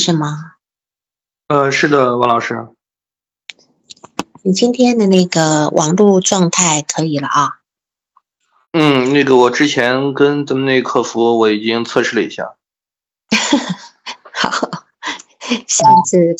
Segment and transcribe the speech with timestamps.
[0.00, 0.54] 是吗？
[1.48, 2.68] 呃，是的，王老师。
[4.42, 7.60] 你今天的那个网络状态可以了啊？
[8.72, 12.54] 嗯，那个我之前跟咱们那客服我已经测试了一下。
[14.32, 14.86] 好，
[15.66, 16.34] 上次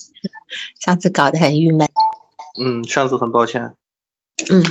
[0.80, 1.86] 上次搞得很郁闷。
[2.58, 3.74] 嗯，上次很抱歉。
[4.48, 4.64] 嗯，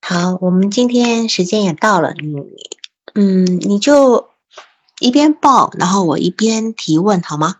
[0.00, 2.36] 好，我们今天时间也到了，你
[3.14, 4.30] 嗯，你就
[5.00, 7.56] 一边报，然后我一边提问，好吗？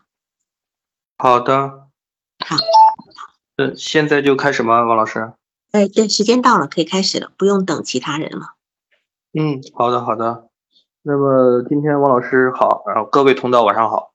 [1.16, 1.88] 好的。
[2.44, 2.56] 好。
[3.56, 5.32] 嗯，现在就开始吗，王老师？
[5.72, 8.54] 哎，对，时间到了，可以开始了，不用等其他人了。
[9.32, 10.48] 嗯，好的，好的。
[11.02, 14.12] 那么今天王老师好，然后各位同道晚上好。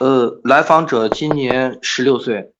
[0.00, 2.52] 呃，来访者今年十六岁，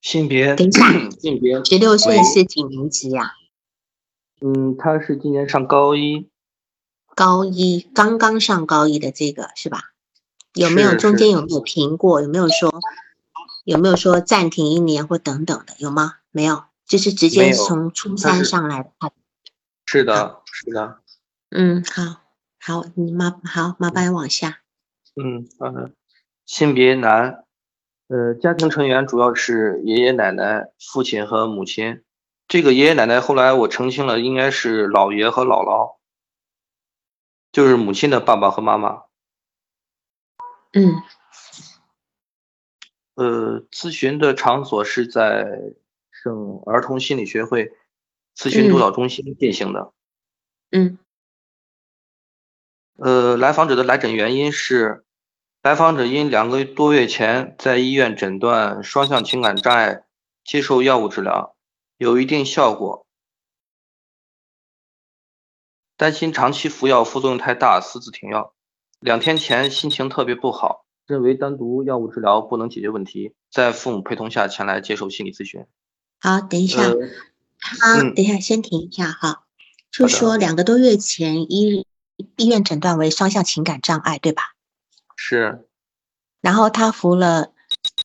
[0.00, 0.56] 性别
[1.18, 3.32] 性别十六岁是几年级呀？
[4.40, 6.28] 嗯，他是今年上高一。
[7.16, 9.92] 高一，刚刚上高一的这个是吧？
[10.52, 12.20] 有没有中间有没有停过？
[12.20, 12.72] 有没有说？
[13.64, 15.74] 有没有说暂停一年或等等的？
[15.78, 16.18] 有吗？
[16.30, 18.90] 没有，就是直接从初三上来的。
[19.86, 20.98] 是的，是的。
[21.50, 22.20] 嗯，好，
[22.60, 24.60] 好，你麻好麻烦往下。
[25.16, 25.90] 嗯，好的。
[26.44, 27.44] 性别男，
[28.08, 32.02] 呃，家庭成员主要是爷爷奶奶、父亲和母亲。
[32.46, 35.95] 这个爷爷奶奶后来我澄清了，应该是姥爷和姥姥，
[37.56, 39.04] 就是母亲的爸爸和妈妈。
[40.74, 40.92] 嗯。
[43.14, 45.46] 呃，咨询的场所是在
[46.10, 47.72] 省儿童心理学会
[48.36, 49.94] 咨询督导中心进行的。
[50.70, 50.98] 嗯。
[52.96, 55.06] 呃，来访者的来诊原因是，
[55.62, 60.04] 来访者因两个多月前在医院诊断双向情感障碍，
[60.44, 61.56] 接受药物治疗，
[61.96, 63.05] 有一定效果，
[65.96, 68.54] 担心长期服药副作用太大，私自停药。
[69.00, 70.84] 两天前心情特别不好。
[71.06, 75.64] 认为单独药物治疗不能解决问题，在父母陪同下前来接受心理咨询。
[76.18, 79.44] 好，等一下，好，等一下，先停一下哈。
[79.92, 81.86] 就说两个多月前医
[82.36, 84.56] 医院诊断为双向情感障碍，对吧？
[85.14, 85.68] 是。
[86.40, 87.52] 然后他服了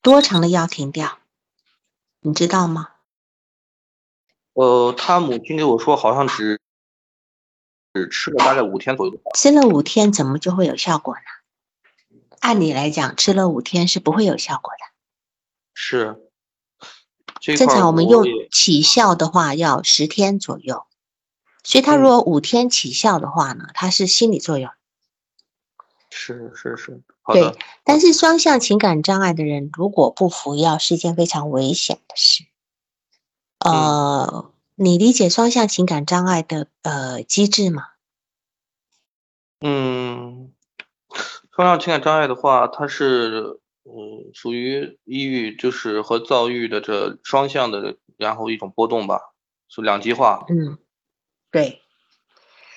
[0.00, 1.18] 多长的药停掉？
[2.20, 2.90] 你知道吗？
[4.52, 6.60] 呃，他母亲给我说，好像只
[7.92, 9.20] 只吃了大概五天左右。
[9.34, 11.20] 吃了五天，怎么就会有效果呢？
[12.40, 14.78] 按理来讲，吃了五天是不会有效果的。
[15.74, 16.20] 是，
[17.40, 20.84] 正常我们用起效的话要十天左右，
[21.62, 24.70] 所以他如果五天起效的话呢，它是心理作用。
[26.10, 27.00] 是是是，
[27.32, 27.56] 对。
[27.84, 32.44] 但是双向情感障碍的人如果不服药，是一件非常危险的事。
[33.60, 34.51] 呃，
[34.82, 37.84] 你理解双向情感障碍的呃机制吗？
[39.60, 40.52] 嗯。
[41.54, 49.20] 双向情感障碍的话，它是嗯属于抑郁，就是和躁郁的这双向的，然后一种波动吧，
[49.68, 50.46] 是两极化。
[50.48, 50.78] 嗯，
[51.50, 51.82] 对。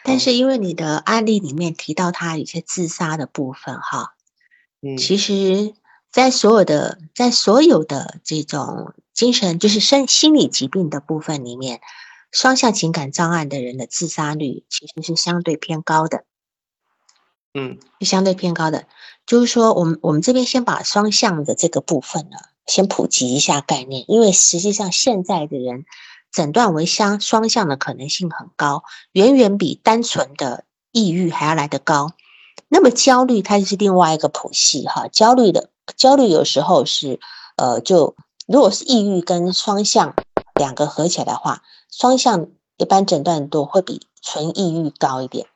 [0.04, 4.14] 但是因为你的案例里面提到他有些自杀的部分，哈，
[4.82, 5.74] 嗯，其实，
[6.12, 11.82] 在所有的在所有的这种精神就是身心理疾病的部分里面，
[12.32, 16.26] 双向情感障碍的人的自杀率其实是相对偏高的。
[17.54, 18.86] 嗯，是相对偏高的，
[19.26, 22.38] 就是说，我们我们这边先把双向的这个部分呢，
[22.68, 25.86] 先普及一下概念，因为实际上现在的人
[26.34, 28.84] 诊断为相双向的可能性很高，
[29.14, 32.12] 远远比单纯的抑郁还要来得高。
[32.68, 37.22] 那么焦虑它就是另外一个谱系哈，焦虑的焦虑有时候是
[37.56, 40.16] 呃，就如果是抑郁跟双向
[40.56, 42.48] 两个合起来的话，双向
[42.78, 45.48] 一般诊断度会比纯抑郁高一点。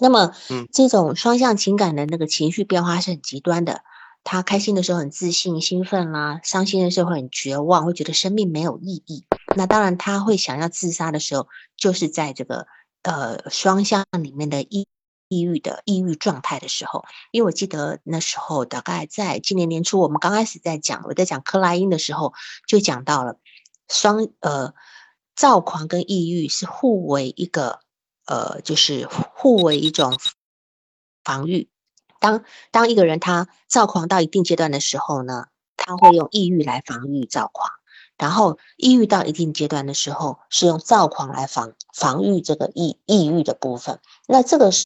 [0.00, 3.82] 那么，嗯，这种双向情感的那个情绪变化是很极端的。
[4.22, 9.24] 他开心的时候很自信、兴奋啦，伤心的时候会很绝望，会觉得生命没有意义。
[9.56, 12.66] 那当然，他会想要自杀的时候，就是在这个
[13.02, 14.86] 呃双向里面的抑
[15.30, 17.06] 抑郁的抑郁状态的时候。
[17.30, 22.34] 因为我记得那时候大概在今年年初，我们刚开始在讲，我在讲克莱因的时候，
[22.68, 23.38] 就讲到了
[23.88, 24.74] 双呃
[25.34, 27.80] 躁狂跟抑郁是互为一个。
[28.26, 30.16] 呃，就是互为一种
[31.24, 31.68] 防御。
[32.20, 35.46] 当当一个人他躁狂到一定阶段的时候呢，
[35.76, 37.68] 他会用抑郁来防御躁狂；
[38.16, 43.98] 然后抑郁到一定阶段的时候，是用躁狂来防防御这个抑抑郁的部分。
[44.28, 44.84] 那这个是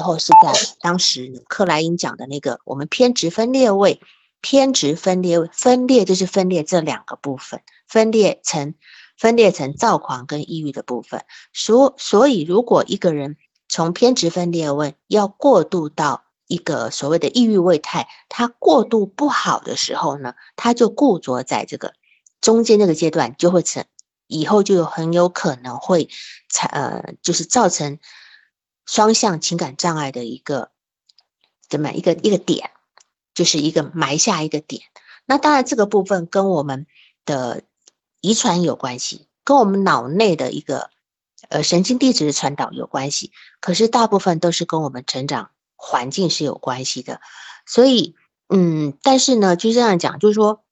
[0.00, 4.00] 候是在当时克莱因讲的那个我们偏执分裂位，
[4.40, 8.74] 偏执分裂分裂就是分裂这两个部分，分裂成。
[9.20, 13.36] 分裂成躁狂跟抑郁的部分，所所以如果一个人
[13.68, 21.94] 从偏执分裂问要过渡到一个所谓的抑郁位态，他过度不好的时候呢，他就固着在这个
[22.40, 23.84] 中间这个阶段，就会成
[24.28, 26.08] 以后就有很有可能会
[26.48, 27.98] 产呃，就是造成
[28.88, 30.70] 双向情感障碍的一个
[31.68, 32.70] 怎么一个一个点，
[33.34, 34.82] 就是一个埋下一个点。
[35.26, 36.86] 那当然这个部分跟我们
[37.26, 37.62] 的
[38.22, 40.88] 遗传有关系，跟我们脑内的一个
[41.50, 43.30] 呃神经递质的传导有关系，
[43.60, 45.50] 可是大部分都是跟我们成长。
[45.80, 47.20] 环境是有关系的，
[47.64, 48.16] 所以，
[48.48, 50.64] 嗯，但是呢，就这样讲，就是说，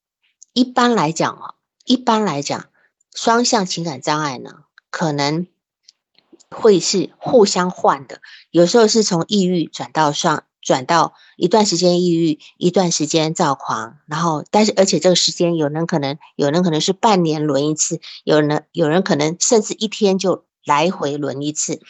[0.52, 1.54] 一般来讲啊，
[1.84, 2.66] 一般来讲，
[3.14, 5.46] 双向情感障碍呢，可能
[6.50, 8.20] 会是互相换的，
[8.50, 21.80] 有时候是从抑郁转到上，转到一段时间抑郁，一段时间躁狂，然后，但是而且这个时间有人可能，有人可能是半年轮一次，有人有人可能甚至一天就来回轮一次。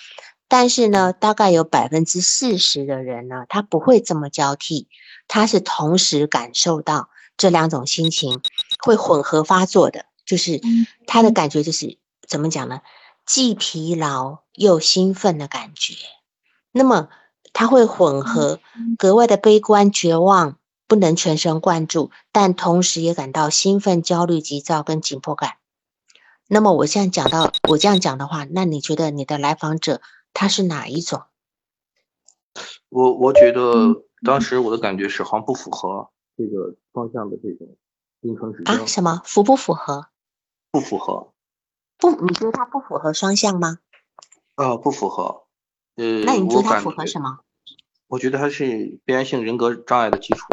[0.49, 4.89] 但是呢，大概有百分之四十的人呢，他不会这么交替，
[5.27, 8.41] 他是同时感受到这两种心情
[8.79, 10.61] 会混合发作的，就是
[11.07, 11.99] 他的感觉就是
[12.29, 12.81] 怎么讲呢？
[13.27, 15.95] 既疲劳又兴奋的感觉。
[16.73, 17.09] 那么
[17.53, 18.61] 它会混合，
[18.97, 25.57] 格外的悲观、绝望，不能全神贯注，但同时也感到兴奋、焦虑、急躁跟紧迫感。
[26.47, 30.01] 那么我现在讲到我这样讲的话，那你觉得你的来访者？
[30.33, 31.23] 他是哪一种？
[32.91, 37.77] 我我觉得当时我的感觉是好像不符合这个方向的这种
[38.21, 38.87] 临床指标啊？
[38.87, 40.09] 什么符不符合？
[40.71, 41.33] 不符合。
[41.99, 43.79] 不，你觉得它不符合双向吗？
[44.57, 45.47] 呃，不符合。
[45.97, 47.41] 呃，那你觉得它符合什么？
[48.07, 50.47] 我觉得它是边缘性人格障碍的基础，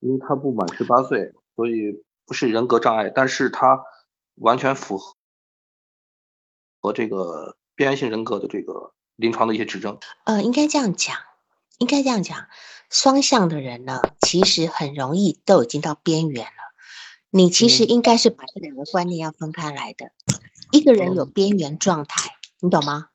[0.00, 3.84] 因为他不满十八岁，所以不是人格障碍，但是他
[4.36, 5.14] 完全符合
[6.80, 8.92] 和这个边缘性人格的这个。
[9.18, 11.16] 临床的一些指征，呃，应该这样讲，
[11.78, 12.48] 应该这样讲，
[12.90, 16.74] 双向的人呢，其实很容易都已经到边缘了。
[17.30, 20.12] 你其实应该是把这两个观念要分开来的。
[20.70, 23.06] 一个人有边缘状态，你懂吗？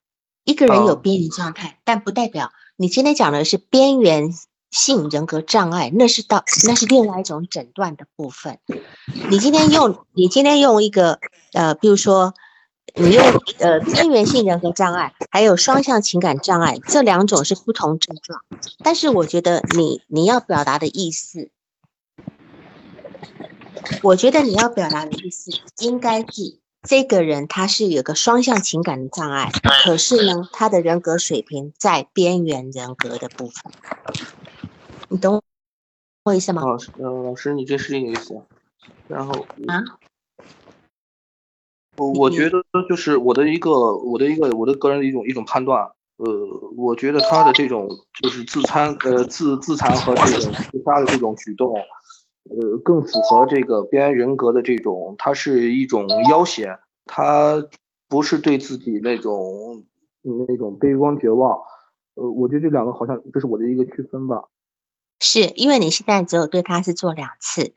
[0.44, 4.34] 一个人有边缘状态，但不代表你今天讲的是边缘
[4.70, 8.60] 性人格障碍，那是到那是另外一种诊断的部分。
[9.30, 11.20] 你今天用你今天用一个
[11.54, 12.34] 呃，比如说。
[12.94, 13.24] 你用
[13.60, 18.42] 呃边缘性人格障碍，还有双向情感障碍这两种是不同症状，
[18.84, 21.52] 但是我觉得你你要表达的意思，
[24.04, 29.52] 我觉得你要表达的意思应该是这个人他是有个双向情感的障碍，
[29.84, 33.72] 可是呢他的人格水平在边缘人格的部分，
[35.10, 35.42] 你懂
[36.24, 36.64] 我意思吗？
[36.64, 38.42] 老师，呃，老师你这是这个意思，
[39.08, 39.84] 然后啊。
[41.98, 45.84] 我我觉得就是我的一个我的一个我的个人的一种一种判断，
[46.18, 46.26] 呃，
[46.76, 47.88] 我觉得他的这种
[48.24, 51.76] 就是自残呃自自残和这种自杀的这种举动，
[52.50, 57.66] 呃，更符合这个边缘人格的这种，它是一种要挟，它
[58.08, 59.86] 不是对自己那种
[60.48, 61.60] 那种悲观绝望，
[62.16, 64.46] 呃，我觉得这两个好像这是我的一个区分吧。
[65.20, 67.74] 是因为你现在只有对他是做两次，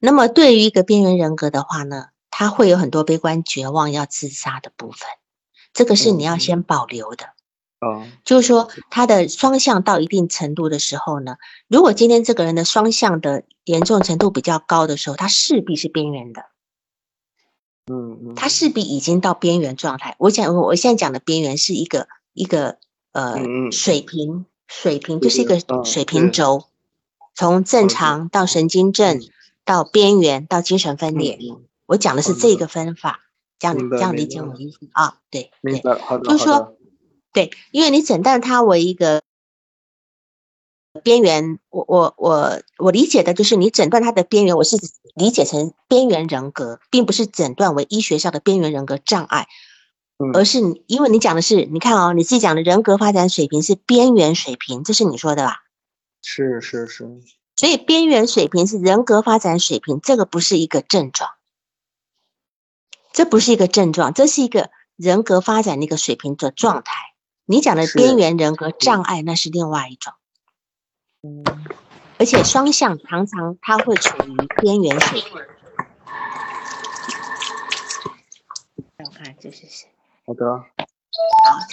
[0.00, 2.06] 那么对于一个边缘人格的话呢？
[2.36, 5.08] 他会有很多悲观、绝望、要自杀的部分，
[5.72, 7.26] 这个是你要先保留的。
[7.26, 7.33] 嗯，
[8.24, 11.36] 就是说他的双向到一定程度的时候呢，
[11.68, 16.46] 如果今天这个人的双向的严重程度比较高的时候，他势必是边缘的。
[17.86, 20.16] 嗯嗯，他势必已经到边缘状态。
[20.18, 22.78] 我讲我现在讲的边缘是一个一个
[23.12, 23.38] 呃
[23.70, 26.64] 水平水平，就是一个水平轴，
[27.34, 29.20] 从正常到神经症
[29.66, 31.38] 到边缘到精神分裂。
[31.84, 33.20] 我讲的是这个分法，
[33.58, 34.78] 这样这样理解我的意思。
[34.92, 35.18] 啊？
[35.30, 35.82] 对对，
[36.24, 36.73] 就是说，
[37.34, 39.22] 对，因为你诊断它为一个
[41.02, 44.78] 边缘，我我我我理解的就是你诊断它的边缘，我是
[45.14, 49.48] 理解成边缘人格，并不是诊断为医学上的边缘人格障碍，
[50.32, 55.64] 而是因为你讲的是，你看哦，你自己讲的人格发展水平是边缘水平，这是你说的吧？
[56.22, 57.20] 是是是，
[57.56, 61.30] 所以边缘水平是人格发展水平，这个不是一个症状。
[63.12, 67.13] 这不是一个症状，这是一个人格发展的一个水平的状态。
[67.46, 70.14] 你讲的边缘人格障碍，那是另外一种。
[71.22, 71.44] 嗯，
[72.18, 75.32] 而且双向常常它会处于边缘水平。
[78.98, 79.88] 我看这是谁？
[80.26, 80.64] 好的。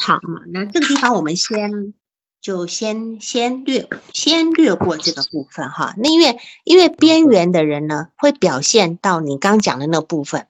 [0.04, 0.20] 好，好，
[0.52, 1.94] 那这个地方我们先
[2.42, 5.94] 就先先略先略过这个部分哈。
[5.98, 10.48] 那因为因为边缘的人呢，会表现到你刚讲的那部分。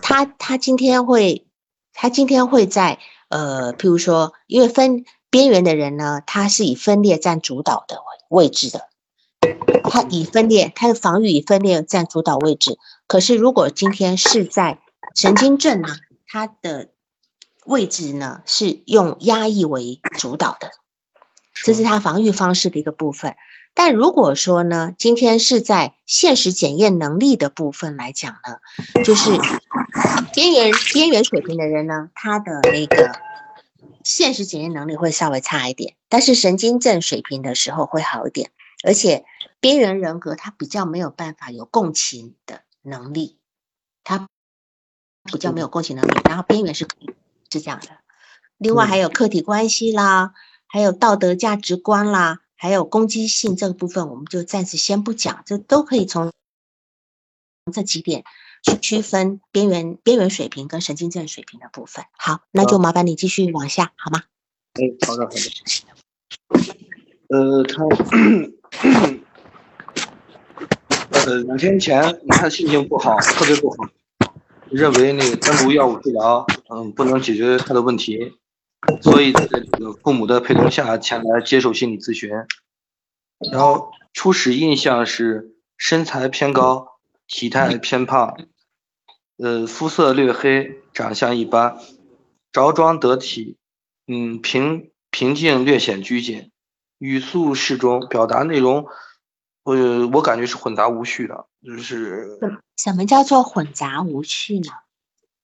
[0.00, 1.46] 他他今天会，
[1.92, 2.98] 他今天会在
[3.32, 7.96] 呃，譬如说，因为分边缘的人呢，他是以分裂占主导的
[8.28, 8.90] 位置的，
[9.84, 12.78] 他以分裂，他的防御以分裂占主导位置。
[13.06, 14.80] 可是如果今天是在
[15.14, 15.88] 神经症呢，
[16.26, 16.90] 他的
[17.64, 20.70] 位置呢是用压抑为主导的，
[21.64, 23.34] 这是他防御方式的一个部分。
[23.74, 28.58] 但如果说呢，今天是在现实检验能力的部分来讲呢，
[29.02, 29.30] 就是
[30.34, 33.12] 边缘边缘水平的人呢，他的那个
[34.04, 38.50] 现实检验能力会稍微差一点，但是神经症水平的时候会好一点，
[38.84, 39.24] 而且
[39.58, 43.38] 边缘人格他比较没有办法有共情的能力，
[44.04, 44.28] 他
[45.24, 46.86] 比较没有共情能力，然后边缘是
[47.50, 47.86] 是这样的。
[48.58, 50.34] 另外还有客体关系啦，
[50.66, 52.40] 还有道德价值观啦。
[52.62, 56.30] 还有攻击性这个部分，我们就暂时先不讲，这都可以从
[57.72, 58.22] 这几点
[58.62, 62.04] 去区分边缘边缘水平跟神经症水平的部分。
[62.16, 64.22] 好，那就麻烦你继续往下，好吗？
[64.74, 65.36] 哎，好的好的。
[67.30, 67.82] 呃，他
[71.10, 73.78] 呃两天前他心情不好，特别不好，
[74.70, 78.38] 认为那个单独药物治疗，嗯，不能解决他的问题。
[79.00, 82.30] 所以在这个父母的陪同下前来接受心理咨询，
[83.52, 86.98] 然后初始印象是身材偏高，
[87.28, 88.36] 体态偏胖，
[89.36, 91.78] 呃，肤色略黑，长相一般，
[92.50, 93.56] 着装得体，
[94.06, 96.50] 嗯，平平静略显拘谨，
[96.98, 98.86] 语速适中，表达内容，
[99.62, 102.38] 呃，我感觉是混杂无序的，就是
[102.76, 104.72] 什么叫做混杂无序呢？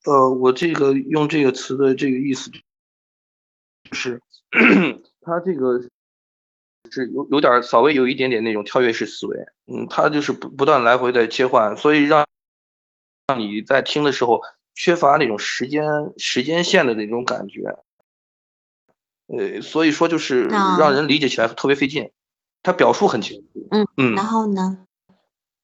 [0.04, 2.50] 呃，我这个用这个词的这个意思。
[3.92, 4.21] 是，
[5.21, 5.80] 他这个
[6.90, 12.26] 是有有点稍微有一点点那种跳跃式思维，嗯，他就是不不断来回的切换，所以让
[13.26, 14.40] 让你在听的时候
[14.75, 15.85] 缺乏那种时间
[16.16, 17.78] 时间线的那种感觉，
[19.26, 22.11] 呃，所以说就是让人理解起来特别费劲。
[22.62, 24.87] 他表述很清楚，嗯嗯，然后呢，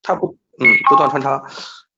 [0.02, 1.45] 他不嗯不断穿插，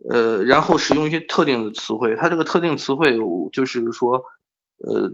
[0.09, 3.18] 呃，然后使用一些特定的词汇，他这个特定词汇
[3.52, 4.25] 就是说，
[4.78, 5.12] 呃。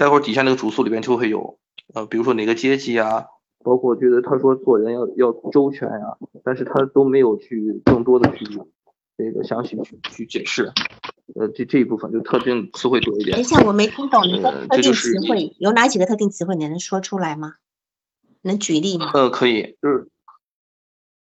[0.00, 1.58] 待会儿底下那个主诉里边就会有，
[1.92, 3.26] 呃，比如说哪个阶级啊，
[3.62, 8.46] 包括觉得他说做人要要周全呀，但是他都没有去更多的去
[9.18, 10.72] 这个详细去去解释，
[11.34, 13.32] 呃，这这一部分就特定词汇多一点。
[13.32, 17.56] 等一下，我没听懂你的特定词汇有哪几个特定词汇，你能说出来吗？
[18.40, 19.10] 能举例吗？
[19.12, 20.08] 呃，可以，就是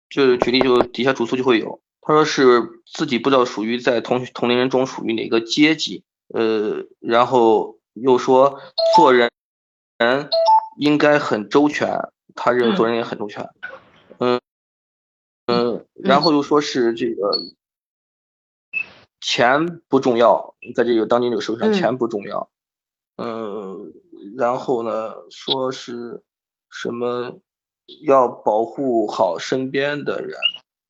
[0.10, 7.77] 就是举例，就底下主诉就会有，他说是自己不知道属于在同同龄人中属于哪个阶级，呃，然后。
[7.93, 8.59] 又说
[8.95, 9.31] 做人
[10.00, 10.29] 人
[10.77, 13.47] 应该很周全，他认为做人也很周全，
[14.17, 14.41] 嗯
[15.45, 17.31] 嗯，然后又说是这个
[19.21, 22.50] 钱不重要，在这个当今这个社会上钱不重要，
[23.17, 23.93] 嗯，
[24.35, 26.23] 然后呢说是
[26.69, 27.39] 什么
[28.05, 30.39] 要保护好身边的人，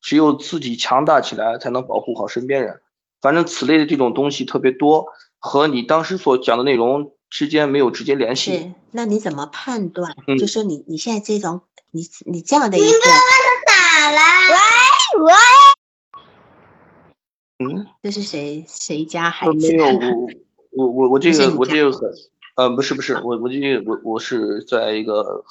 [0.00, 2.80] 只有自己强大起来才能保护好身边人，
[3.20, 5.06] 反正此类的这种东西特别多。
[5.46, 8.56] 和你当时所讲的内容之间没有直接联系。
[8.56, 10.16] 是，那你怎么判断？
[10.38, 11.60] 就说你你现在这种
[11.90, 12.86] 你你这样的一个。
[12.86, 12.92] 你
[13.66, 14.18] 打了？
[14.48, 14.56] 喂
[15.22, 15.34] 喂。
[17.58, 17.86] 嗯。
[18.02, 19.52] 这是谁谁家孩子？
[19.70, 19.84] 没有
[20.70, 22.10] 我我我我这个我这个很
[22.54, 25.44] 呃不是不是我我这个我我是在一个。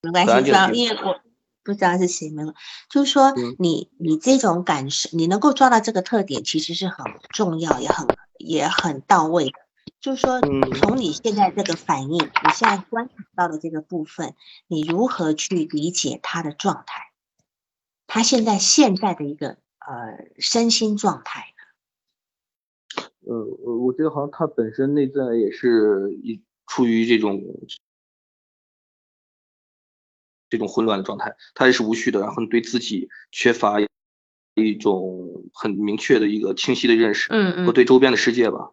[0.00, 1.14] 没关系，主要因为我
[1.62, 2.52] 不知道是谁没有，
[2.90, 8.04] 就是说你你这种感受，你能够抓到这个特点，其实是很重要也很。
[8.38, 9.52] 也很到位的，
[10.00, 14.34] 就是说，从你现在这个反应，你现在观察到的这个部分，
[14.66, 17.12] 你如何去理解他的状态？
[18.06, 23.02] 他现在现在的一个呃身心状态呢？
[23.26, 27.42] 呃，我觉得好像他本身内在也是一处于这种
[30.48, 33.76] 这种混乱的状态，他也是无序的，然后对自己缺乏。
[34.58, 38.70] 一种很明确的一个清晰的认识，嗯嗯，和对周边的世界吧，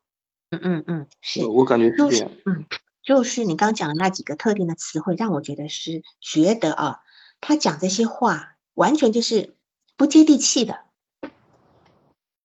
[0.51, 1.89] 嗯嗯嗯，是我感觉。
[1.91, 2.65] 是这样，嗯，
[3.03, 6.99] 就是你刚讲的那几个特定的词汇，让我觉得是觉得啊，
[7.41, 9.55] 他讲这些话完全就是
[9.95, 10.79] 不接地气的，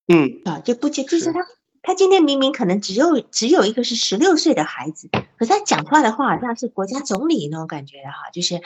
[0.07, 0.41] 嗯。
[0.45, 1.33] 啊，就不接，就是。
[1.33, 1.41] 他
[1.83, 8.61] 他今天明明可能只有只有一个是十六岁的孩子，可是他讲出来的话好像是国家总理那种感觉的哈，就是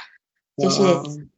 [0.57, 1.29] 就是。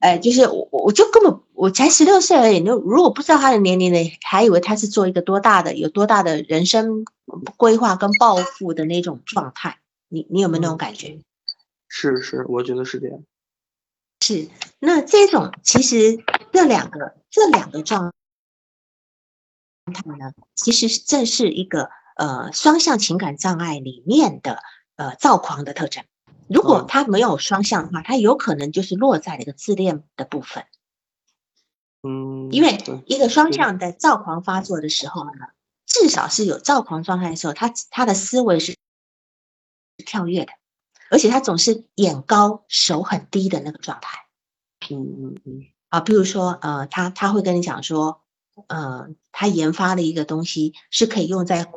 [0.00, 2.58] 哎，就是我，我就根本我才十六岁而已。
[2.60, 7.04] 你如果不知道他的年龄呢，还以为他是做一个多大的、有多大的人生
[7.56, 9.78] 规划跟抱负的那种状态。
[10.08, 11.20] 你你有没有那种感觉？
[11.88, 13.22] 是是，我觉得是这样。
[14.22, 18.12] 是，那这种其实这两个这两个状
[19.92, 24.62] 态呢，其实正是一个呃双向情感障碍里面的
[24.96, 26.04] 呃躁狂的特征。
[26.52, 30.64] 如果他没有双向的话，他有可能就是落在了一个自恋的部分。
[32.02, 35.30] 嗯，因为一个双向的躁狂发作的时候呢，
[35.86, 38.74] 至少是有躁狂状态的时候，他他的思维是
[40.04, 40.52] 跳跃的，
[41.08, 44.18] 而且他总是眼高手很低的那个状态
[44.90, 46.00] 嗯嗯嗯啊。
[46.00, 48.22] 比如说，呃，他他会跟你讲说，
[48.66, 51.70] 呃，他研发了一个东西是可以用在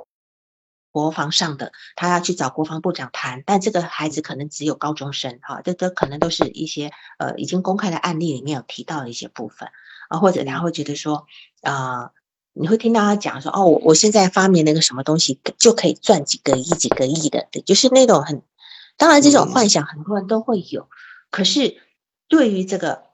[0.93, 9.67] 国防上的，他要去找国防部长谈，但这个孩子可能只有高中生，哈、这这可能都是一些呃已经公开的案例里面有提到的一些部分
[10.09, 11.25] 啊，或者他会觉得说，
[11.63, 12.12] 啊，
[12.53, 18.43] 你会听到他讲说，哦，我我现在发明了一个什么东西就可以赚几个亿、几个亿的，对，就是那种很，
[18.95, 20.88] 当然这种嗯幻想很多人都会有，
[21.31, 21.81] 可是
[22.27, 23.05] 对于这个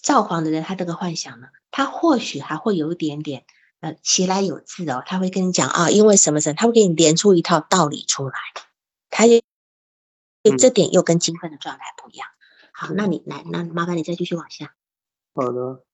[0.00, 3.44] 造狂的人，他这个幻想呢，他或许还会有一点点。
[3.84, 8.32] 呃，其来有自哦，他会跟你讲啊，因为什么什么，他会给你连出一套道理出来，
[9.10, 9.42] 他就
[10.42, 12.26] 嗯这点又跟精分的状态不一样。
[12.72, 14.74] 好，那你来，那麻烦你再继续往下。
[15.34, 15.84] 好的。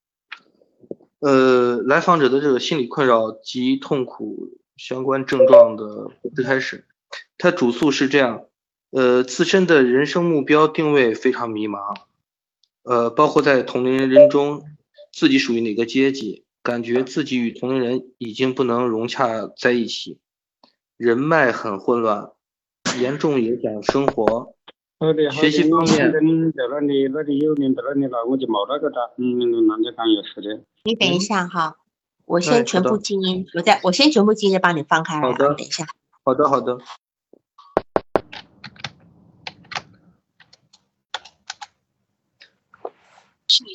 [1.19, 6.87] 呃，来访者的这个心理困扰及痛苦相关症状的最开始，
[7.39, 8.45] 他主诉是这样：
[8.91, 11.97] 呃，自身的人生目标定位非常迷茫，
[12.85, 14.63] 呃，包括在同龄人中
[15.13, 20.19] 自己属于哪个阶级，感觉自己与同龄人已经不能融洽在一起，
[20.97, 22.33] 人脉很混乱，
[23.01, 24.55] 严重影响生活。
[24.99, 30.63] 好的，好学习方面的，你在那里，那里有人在那里了，我就冇那个的，嗯，那就讲也是的。
[30.85, 31.77] 你等一嗯下哈，
[32.27, 35.19] 我哎先全好的部静音，我再我先全部静音，帮你放开。
[35.21, 35.87] 好的等一下，
[36.23, 36.79] 好的，好的。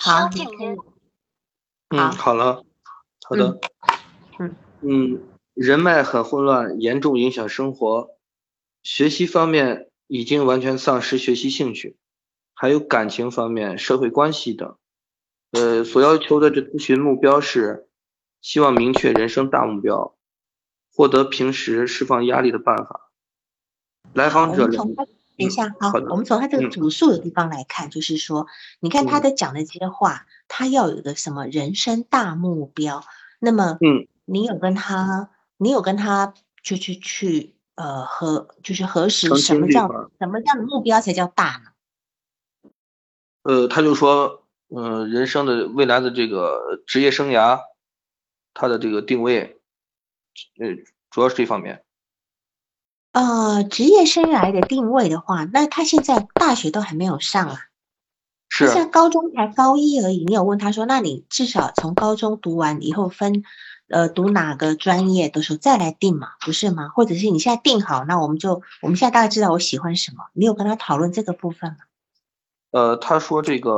[0.01, 0.77] 好，你可以
[1.89, 2.63] 嗯，好好了，
[3.27, 3.59] 好的，
[4.37, 5.23] 嗯嗯，
[5.55, 8.11] 人脉很混乱，严重影响生活。
[8.83, 11.97] 学习方面已经完全丧失学习兴趣，
[12.53, 14.77] 还有感情方面、社会关系等。
[15.51, 17.87] 呃，所要求的这咨询目标是，
[18.41, 20.15] 希望明确人生大目标，
[20.93, 23.09] 获得平时释放压力的办法。
[24.13, 24.69] 来访者
[25.37, 28.47] 等一下，好好，我们从他这个嗯主述的地方来看，就是说，
[28.79, 33.03] 你看他的讲的这些话，他要有一个什么人生大目标。
[33.39, 39.87] 那么，嗯，你有跟他，你有跟他就去去呃核，就是核实什么叫
[40.19, 42.71] 什么样的目标才叫大呢？
[43.43, 47.59] 呃，他就说，嗯、人生的未来的这个职业生涯，
[48.53, 49.61] 他的这个定位，
[50.59, 50.67] 呃，
[51.11, 51.84] 主要是这方面。
[53.15, 57.55] 呃，职业生涯的定位的话，那他现在大学都还没有上啊，
[58.49, 60.25] 是现在高中才高一而已。
[60.25, 63.45] 你有问他说，那你至少从高中读完以后分，
[63.87, 66.89] 呃，读哪个专业的时候再来定嘛，不是吗？
[66.89, 71.77] 或者是你现在定好，那我们就我们现在大概知道我喜欢什么，你有跟他讨论这个部分吗？
[72.71, 73.71] 呃，他说这个，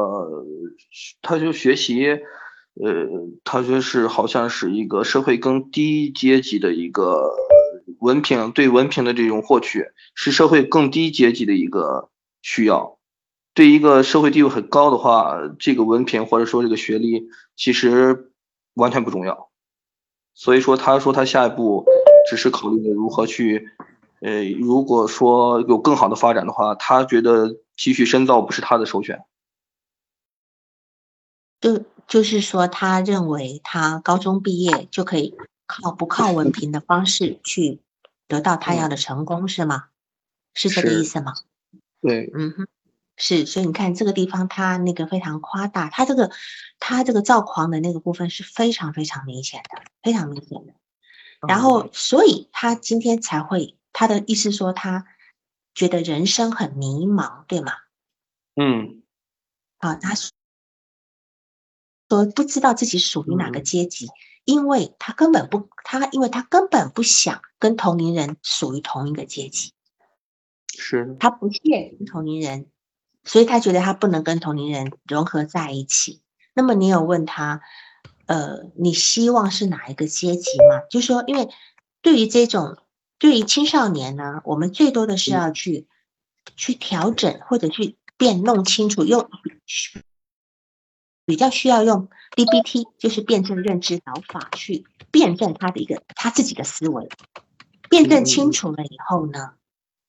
[1.22, 2.20] 他就学习，呃，
[3.44, 7.36] 他说是好像是一个社会更低阶级的一个
[8.00, 12.10] 文凭，对文凭的这种获取是社会更低阶级的一个
[12.42, 12.98] 需要。
[13.54, 18.32] 对一个社会地位很高的话，这个文凭或者说这个学历其实
[18.76, 19.50] 完全不重要。
[20.36, 21.84] 所以说，他说他下一步
[22.30, 23.68] 只是考虑如何去，
[24.22, 29.24] 呃，如果说有更好的发展的话，他觉得继续深造不是他的首选。
[31.60, 37.80] 就就是说，他认为他高中毕业就可以靠不靠文凭的方式去
[38.28, 39.90] 得到他要的成功，是吗？
[40.54, 41.34] 是这个意思吗？
[42.02, 42.68] 对，嗯哼，
[43.16, 46.32] 是，所以你看这个地方，他那个非常夸大，他这个
[46.80, 50.74] 他这个躁狂的那个部分是非常非常明显的，非常明显的。
[51.48, 55.06] 然后，所以他今天才会，他的意思说他
[55.76, 57.74] 觉得人生很迷茫，对吗？
[58.56, 59.04] 嗯
[59.78, 60.32] 啊，他说
[62.36, 64.08] 不知道自己属于哪个嗯阶级，
[64.48, 69.74] 因为他根本不，他因为他根本不想跟同龄人属于同一个阶级。
[70.80, 72.68] 是，他不屑跟同龄人，
[73.26, 76.22] 所以他觉得他不能跟同龄人融合在一起。
[76.54, 77.60] 那么你有问他，
[78.26, 80.84] 呃，你希望是哪一个阶级吗？
[80.90, 81.50] 就说，因为
[82.02, 82.78] 对于这种
[83.20, 85.90] 对于青少年呢，我们最多的是要去、
[86.56, 89.30] 去调整或者去变弄清楚，用
[91.28, 97.08] 比较需要用 DBT，就是辩证认知疗法去辩证他的一个他自己的思维，
[97.90, 99.52] 辩证清楚了以后呢？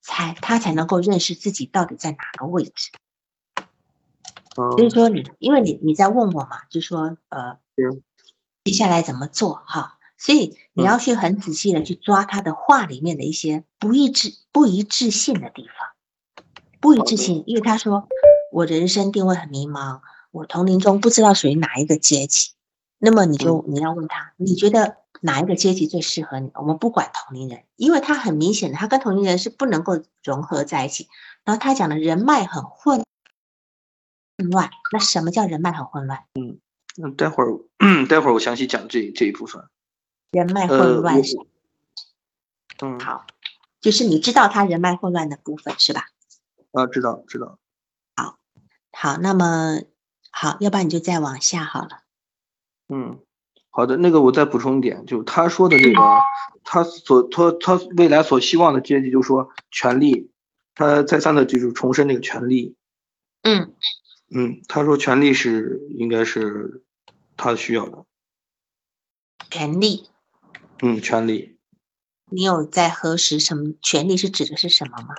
[0.00, 2.92] 才他才能够认识自己到底在哪个位置。
[4.54, 7.58] 所以嗯说你，因为你你在问我嘛，就说呃，
[8.64, 9.98] 接下来怎么做哈？
[10.16, 16.42] 所以你嗯要去很仔细的去抓他的话里面的一些不一致、不一致性的地方。
[16.80, 18.08] 不一致性，因为他说
[18.50, 20.00] 我人生定位很迷茫，
[20.38, 22.52] 我同龄中不知道属于哪一个阶级。
[22.98, 26.50] 那么你就你要问他，你觉得哪一个阶级最适合你？
[26.54, 31.08] 我们不管同龄人，因为他很明显的，他跟同龄人是不能够融合在一起。
[31.44, 33.02] 然后他讲的人脉很混
[34.36, 36.24] 乱，那什么叫人脉很混乱？
[36.96, 37.58] 那待会儿
[38.08, 39.64] 待会儿我详细讲这这一部分。
[40.30, 41.46] 人脉混呃，乱是我
[42.80, 43.26] 嗯好，
[43.80, 46.04] 就是你知道他人脉混乱的部分是吧？
[46.72, 47.58] 啊，知道知道。
[48.16, 48.38] 好
[48.92, 49.80] 好，那么
[50.30, 52.02] 好，要不然你就再往下好了。
[52.88, 53.20] 嗯，
[53.70, 56.00] 好的，那个我再补充一点，就他说的那个，
[56.64, 60.30] 他所他他未来所希望的阶级，就是说权力，
[60.74, 62.76] 他再三的就是重申那个权力，
[63.42, 63.74] 嗯，
[64.30, 66.82] 嗯，他说权力是应该是
[67.36, 68.04] 他需要的，
[69.50, 70.08] 权利，
[70.80, 71.58] 嗯，权力，
[72.30, 75.14] 你有在核实什么权利是指的是什么吗？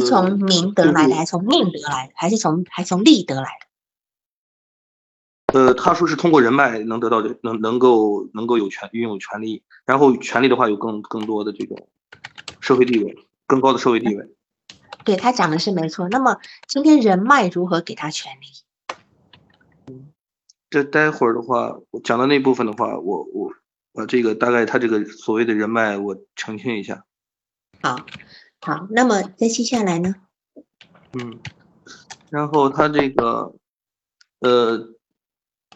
[0.00, 3.66] 是呃从名得来的，还是从命得来的，还是从还从利得来的？
[5.58, 11.88] 呃，他说是通过人脉能得到的，能能够能够有权拥有权利，然后权利的话有更更多的这种
[12.60, 14.28] 社会地位，更高的社会地位。
[15.04, 16.08] 对他讲的是没错。
[16.08, 18.46] 那么今天人脉如何给他权利？
[20.68, 23.52] 这待会儿的话，我讲到那部分的话，我我
[23.92, 27.04] 把这个大概他这个所谓的人脉，我澄清一下。
[27.80, 28.04] 好，
[28.60, 30.14] 好，那么再接下来呢？
[31.12, 31.38] 嗯，
[32.30, 33.54] 然后他这个，
[34.40, 34.94] 呃，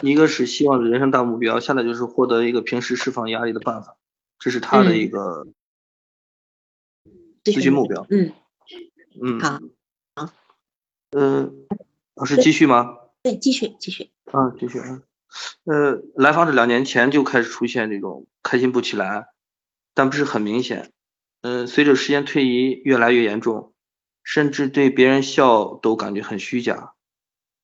[0.00, 3.96] 一个是希望的人生大目标，下来就是获得一个平时释放压力的办法，
[4.38, 5.46] 这是他的一嗯个
[7.44, 8.06] 咨咨询目标。
[8.10, 8.32] 嗯，
[9.22, 9.60] 嗯，好，
[10.16, 10.32] 好，
[11.12, 11.50] 呃，
[12.14, 12.96] 老师继续吗？
[13.22, 14.10] 对，继续继续。
[14.24, 15.02] 啊，继续啊。
[15.64, 19.28] 呃，来访者两年前就开始出现这种开心不起来，
[19.94, 20.92] 但不是很明显。
[21.42, 23.72] 嗯、随着时间推移，越来越严重，
[24.22, 26.92] 甚至对别人笑都感觉很虚假，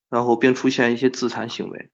[0.09, 1.91] 然后并出现一些自残行为，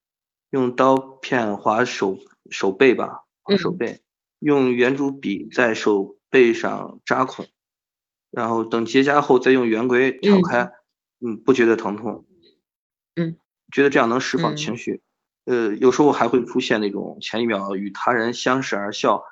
[0.51, 2.19] 用刀片划手
[2.51, 3.79] 手背吧，划手嗯。
[3.79, 4.01] 背，
[4.39, 7.47] 用圆珠笔在手背上扎孔，
[8.31, 10.73] 然后等结痂后再用圆规挑嗯开，
[11.21, 12.25] 嗯，不觉得疼痛，
[13.17, 13.37] 嗯，
[13.73, 14.57] 觉得这样能释放嗯。
[14.57, 15.03] 情绪。
[15.45, 19.25] 呃，有时候还会出现那种前一秒与他人相视而笑，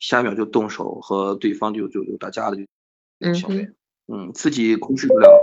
[0.00, 2.68] 下一秒就动手和对方就就就打架的这种
[3.20, 3.64] 嗯行为。
[3.64, 3.74] 哼，
[4.08, 5.40] 嗯，自己控制不了，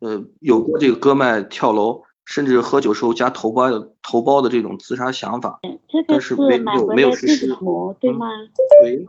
[0.00, 5.60] 呃，有过这个割脉、跳楼，甚至喝酒时候加头孢的头孢的这种自杀想法。
[5.88, 8.26] 这个但是没有没有实施磨，对嗯吗？
[8.82, 9.06] 喂，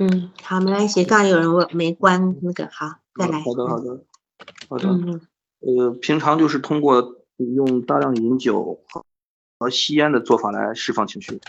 [0.00, 1.04] 嗯，好，没关系。
[1.04, 3.38] 刚刚有人问没关那个，好，再来。
[3.38, 4.04] 嗯好的，好的，
[4.68, 4.88] 好的。
[4.88, 5.20] 嗯
[5.60, 9.04] 呃，平常就是通过用大量饮酒和
[9.58, 11.40] 和吸烟的做法来释放情绪。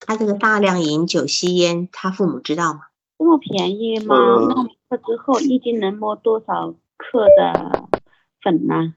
[0.00, 2.88] 他这个大量饮酒吸烟，他父母知道吗？
[3.16, 4.14] 这么便宜吗？
[4.14, 7.88] 呃弄了之后一斤能摸多少克的
[8.42, 8.94] 粉呢？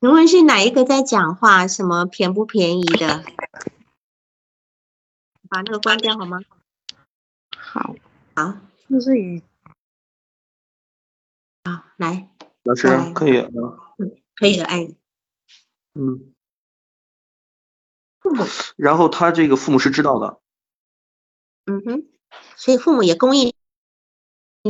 [0.00, 1.68] 请问是哪一个在讲话？
[1.68, 3.24] 什么便不便宜的？
[5.48, 6.40] 把那个关掉好吗？
[7.56, 7.94] 好，
[8.34, 8.54] 好，
[8.88, 9.42] 就是以
[11.64, 12.30] 好，来，
[12.62, 14.88] 老师可以，嗯可以的，哎，
[15.94, 16.32] 嗯。
[18.76, 20.38] 然后他这个父母是知道的，
[21.66, 22.06] 嗯哼，
[22.56, 23.52] 所以父母也供应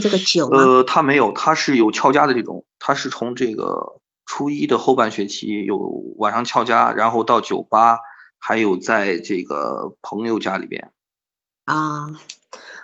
[0.01, 0.59] 这个酒吗？
[0.59, 5.79] 呃，他没有，他是有翘家的这种，他是从这个初一的后半学期有
[6.17, 7.99] 晚上翘家，然后到酒吧，
[8.39, 10.91] 还有在这个朋友家里边。
[11.65, 12.09] 啊，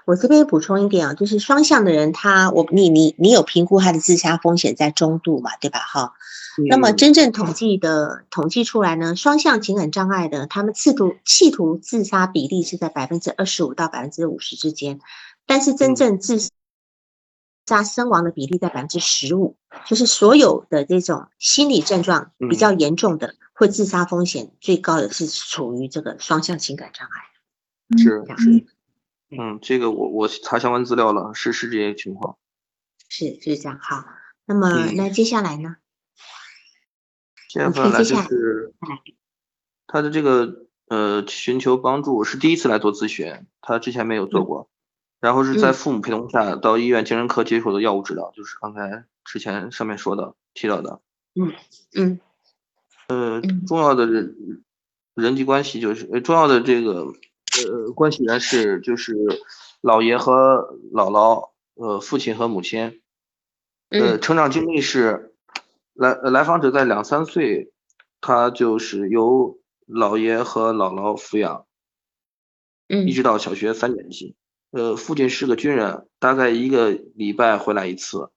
[0.09, 5.81] 我这边补充一点啊，就是双向的人他，我你你你有评估他的自杀风险在中度嘛，对吧？
[5.81, 6.15] 哈，
[6.67, 14.99] 那么嗯真正统计的统计出来呢，双向情感障碍的，他们企图企图自杀比例是在百分之二十五到百分之五十之间，
[15.45, 15.95] 但是真嗯。
[15.95, 16.39] 正自
[17.67, 27.99] 杀身亡的比例在百分之十五，就是所有的这种心理症状比较严重的，会自杀风险最高的是处于这个双向情感障碍。
[27.99, 28.65] 是这样是，
[29.31, 32.39] 嗯，这个我我查相关资料了，是是这些情况。
[33.09, 33.79] 是是这样。
[33.81, 34.05] 好，
[34.47, 35.77] 那么嗯那接下来呢？
[37.49, 38.75] 接下来就是
[39.87, 44.71] 他的这个呃寻求帮助是第一次来做咨询，他之前没有做嗯过，
[45.21, 51.01] 然后是在嗯父母陪同下到医院精神科接受的药物治疗，就是刚才之前上面说的提到的。
[51.35, 51.53] 嗯
[53.09, 54.63] 呃嗯，重要的人
[55.15, 57.15] 人际关系就是呃重要的这个
[57.65, 59.15] 呃关系人是就是
[59.83, 63.01] 姥爷和姥姥，呃父亲和母亲。
[63.91, 65.35] 呃，嗯成长经历是
[65.95, 67.73] 来呃来访者在两三岁，
[68.21, 71.67] 他就是由姥爷和姥姥抚养，
[72.89, 74.37] 嗯一直到小学三年级。
[74.71, 78.31] 呃，父亲是个军人，大概一个礼拜回来一次。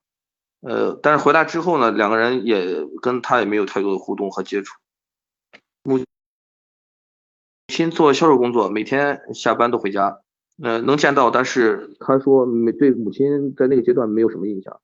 [0.62, 4.74] 呃，但是回来之后呢，两个人也跟他也没有太多的互动和接触。
[5.82, 5.98] 母
[7.72, 10.20] 亲做销售工作，每天下班都回家，
[10.62, 14.78] 呃，能见到，但是他说没对母亲在那个阶段没有什么印象。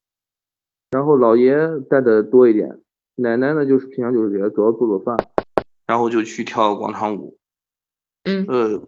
[0.91, 1.55] 然后姥爷
[1.91, 2.81] 带的多一点，
[3.15, 5.19] 奶奶呢就是平常就是给他主要做做饭，
[5.87, 7.37] 然后就去跳广场舞。
[8.25, 8.83] 嗯呃，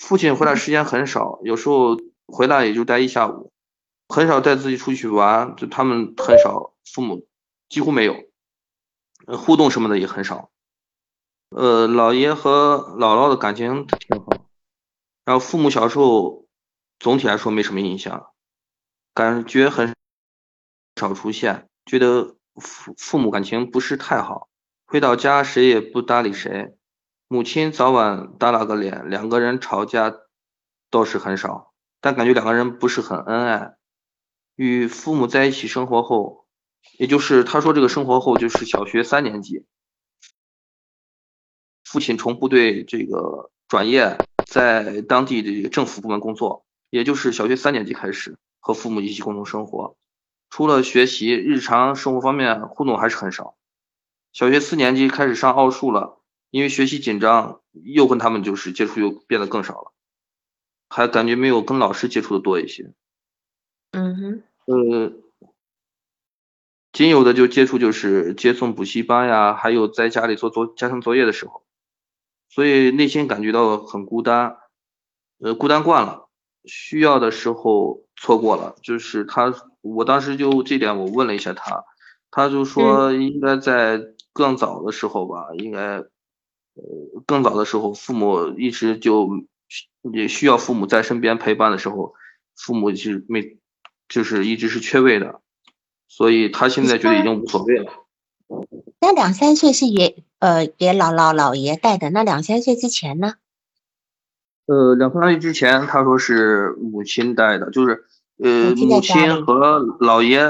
[0.00, 3.52] 父亲回来时间很少，有时候回来也就待一下午，
[4.08, 7.24] 很少带自己出去玩，就他们很少，父母
[7.68, 8.16] 几乎没有，
[9.26, 10.50] 呃，互动什么的也很少。
[11.54, 14.48] 呃，姥爷和姥姥的感情挺好，
[15.24, 16.46] 然后父母小时候
[16.98, 18.32] 总体来说没什么印象，
[19.12, 19.94] 感觉很
[20.96, 24.48] 少出现，觉得父父母感情不是太好，
[24.86, 26.74] 回到家谁也不搭理谁。
[27.28, 30.14] 母亲早晚耷拉个脸，两个人吵架
[30.90, 33.74] 倒是很少，但感觉两个人不是很恩爱。
[34.54, 36.46] 与父母在一起生活后，
[36.98, 39.64] 也就是他说这个生活后就是小学三年级，
[41.84, 49.96] 父亲从部队这个转业，在当地的政府部门工作，也就是小学三年级开始和父母一起共同生活，
[50.50, 53.56] 除了学习，日常生活方面互动还是很少。
[54.32, 56.18] 小学四年级开始上奥数了。
[56.52, 59.92] 因为学习紧张，又跟他们就是接触又变得更少了，
[60.90, 62.92] 还感觉没有跟老师接触的多一些。
[63.92, 65.12] 嗯哼，呃，
[66.92, 71.64] 仅有的就接触就是接送补习班呀，还有在家里做做家庭作业的时候，
[72.54, 74.58] 所以内心感觉到很孤单，
[75.40, 76.28] 呃，孤单惯了，
[76.64, 81.84] 需要的时候错过了，就是他，我当时就这点我问了一下他，
[82.30, 84.00] 他就说应该在
[84.32, 86.04] 更早的时候吧，应该。
[86.74, 86.82] 呃，
[87.26, 89.28] 更早的时候，父母一直就
[90.10, 92.14] 也需要父母在身边陪伴的时候，
[92.56, 93.58] 父母是没，
[94.08, 95.42] 就是一直是缺位的，
[96.08, 97.92] 所以他现在觉得已经无所谓了。
[99.00, 103.34] 那两三岁是爷呃给姥姥姥爷带的，那两三岁之前呢？
[104.66, 108.04] 呃，两三岁之前，他说是母亲带的，就是
[108.38, 110.40] 呃母亲和姥爷、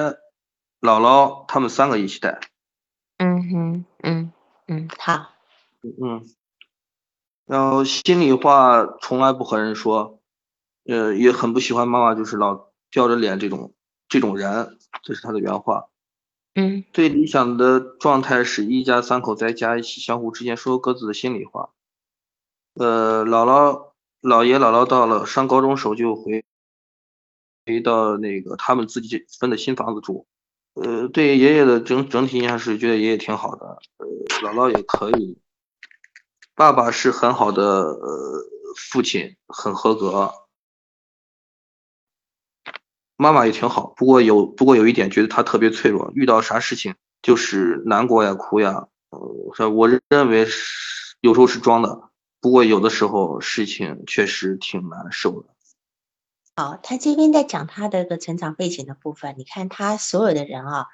[0.81, 2.41] 姥姥他们三个一起带。
[3.17, 4.33] 嗯哼，嗯
[4.69, 5.31] 嗯，好。
[5.83, 6.23] 嗯，
[7.47, 10.21] 然后心里话从来不和人说，
[10.85, 13.73] 呃，也很不喜欢妈妈就是老吊着脸这种
[14.09, 15.87] 这种人，这是他的原话。
[16.55, 21.71] 嗯，最理想的状态是一家三口在家一起相互之间说各自的心里话。
[22.75, 26.45] 呃，姥姥、姥爷、姥姥到了上高中时候就回
[27.65, 30.27] 回到那个他们自己分的新房子住。
[30.75, 34.07] 呃，对爷爷的整整体印象是觉得爷爷挺好的，呃，
[34.43, 35.38] 姥姥也可以。
[36.55, 38.45] 爸爸是很好的呃
[38.77, 40.33] 父亲，很合格。
[43.23, 48.89] 妈妈也挺好，不过有不过有一点，觉得他特别脆弱，遇到啥事情就是难过呀、哭呀。
[49.11, 55.49] 呃，我认为是有时候是装的，不过有的时候事情确实挺难受的。
[56.57, 60.87] 好，他这边在讲他的一个成长背景的部分，你看他所有的人啊，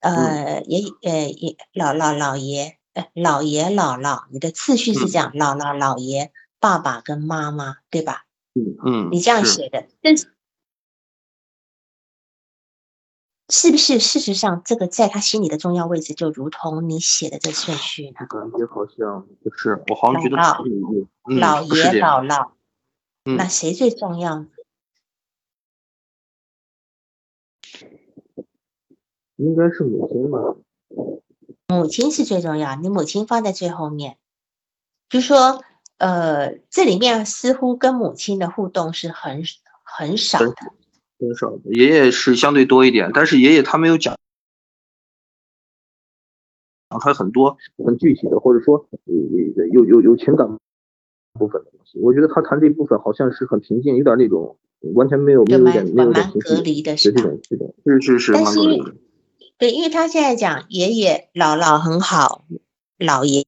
[0.00, 2.76] 呃，爷呃爷姥姥姥爷。
[2.92, 8.24] 呃，姥爷姥姥，你的次序是这样：姥姥姥爷、爸爸跟妈妈，对吧？
[8.54, 10.12] 嗯嗯，你这样写的，但
[13.50, 18.26] 是是不是事实上这个在他心里的重要位置，就如同你写的这顺序呢？
[18.28, 20.64] 感觉好像不是，我好像觉得姥
[21.24, 22.52] 姥爷姥姥，
[23.24, 24.48] 那谁最重要呢？
[29.36, 30.38] 应该是母亲吧。
[31.68, 34.18] 母亲是最重要，你母亲放在最后面，
[35.08, 35.64] 就说，
[35.98, 39.42] 呃，这里面似乎跟母亲的互动是很
[39.82, 40.54] 很少的，
[41.20, 41.72] 很少的。
[41.72, 44.16] 爷爷是相对多一点，但是爷爷他没有讲，
[46.90, 48.88] 讲他很多很具体的，或者说
[49.72, 50.48] 有有有情感
[51.34, 51.98] 部分的东西。
[52.00, 54.56] 我觉得他谈这部分好像是很平静，有点那种
[54.94, 58.94] 完全没有没有点没有蛮隔离的，是这种这种是是是蛮隔离的。
[59.58, 62.46] 对，因为他现在讲爷爷姥姥很好，
[62.98, 63.44] 姥爷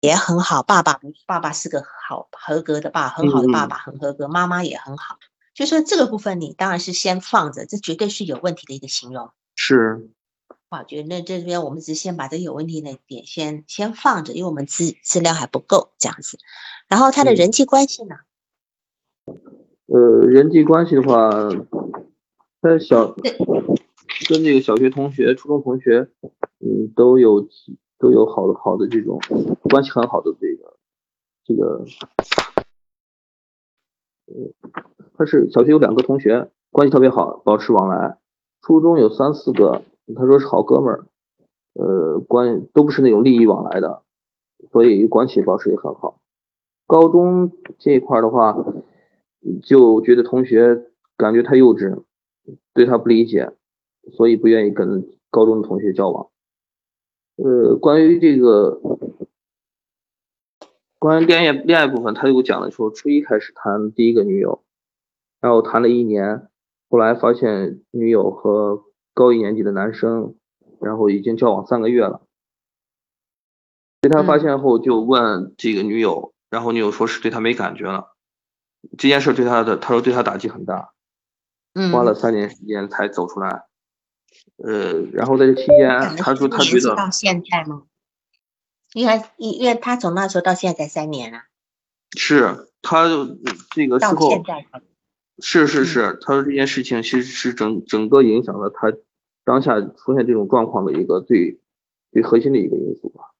[0.00, 5.18] 也很好，爸爸爸爸是个好合格的爸，很好的爸爸，很合格，妈妈也很好。
[5.54, 9.30] 就说这个部分，你当然是先放着，这绝对是有问题的一个形容。
[9.56, 10.10] 是，
[10.70, 16.38] 我觉得那这边我们只先把这有问题的点先先放着，因为我们资资料还不够这样子。
[16.88, 18.16] 然后他的人际关系呢？
[19.86, 21.30] 呃，人际关系的话，
[22.60, 23.14] 他小。
[24.28, 26.10] 跟这个小学同学、初中同学，
[26.58, 27.48] 嗯，都有
[27.98, 29.18] 都有好的好的这种
[29.62, 30.76] 关系很好的这个
[31.46, 31.84] 这个，
[34.26, 34.52] 呃，
[35.20, 38.16] 他是小学有两个同学关系特别好，保持往来。
[38.62, 39.82] 初中有三四个，
[40.16, 41.04] 他说是好哥们儿，
[41.74, 44.02] 呃，关都不是那种利益往来的，
[44.72, 46.22] 所以关系保持也很好。
[46.86, 48.64] 高中这一块的话，
[49.62, 50.86] 就觉得同学
[51.18, 52.02] 感觉太幼稚，
[52.72, 53.52] 对他不理解，
[54.16, 56.30] 所以不愿意跟高中的同学交往。
[57.36, 58.80] 呃，关于这个。
[60.98, 64.62] 关于恋爱恋爱部分，他就讲了说，初一开始谈第一个女友，
[65.40, 66.48] 然后谈了一年，
[66.88, 70.34] 后来发现女友和高一年级的男生，
[70.80, 72.22] 然后已经交往三个月了。
[74.00, 78.16] 被他发现后，就问这个女友，然后女友说是对他没感觉了。
[78.96, 80.92] 这件事对他的，他说对他打击很大，
[81.92, 83.66] 花了三年时间才走出来。
[84.62, 87.82] 呃，然后在这期间，他说他觉得到现在吗？
[88.94, 91.44] 因为因为他从那时候到现在才三年啊，
[92.16, 93.06] 是他
[93.70, 94.66] 这个到现在
[95.40, 98.92] 是是是，他说这件事情其实是整整个影响了他
[99.44, 101.58] 当下出现这种状况的一个最
[102.12, 103.32] 最核心的一个因素吧。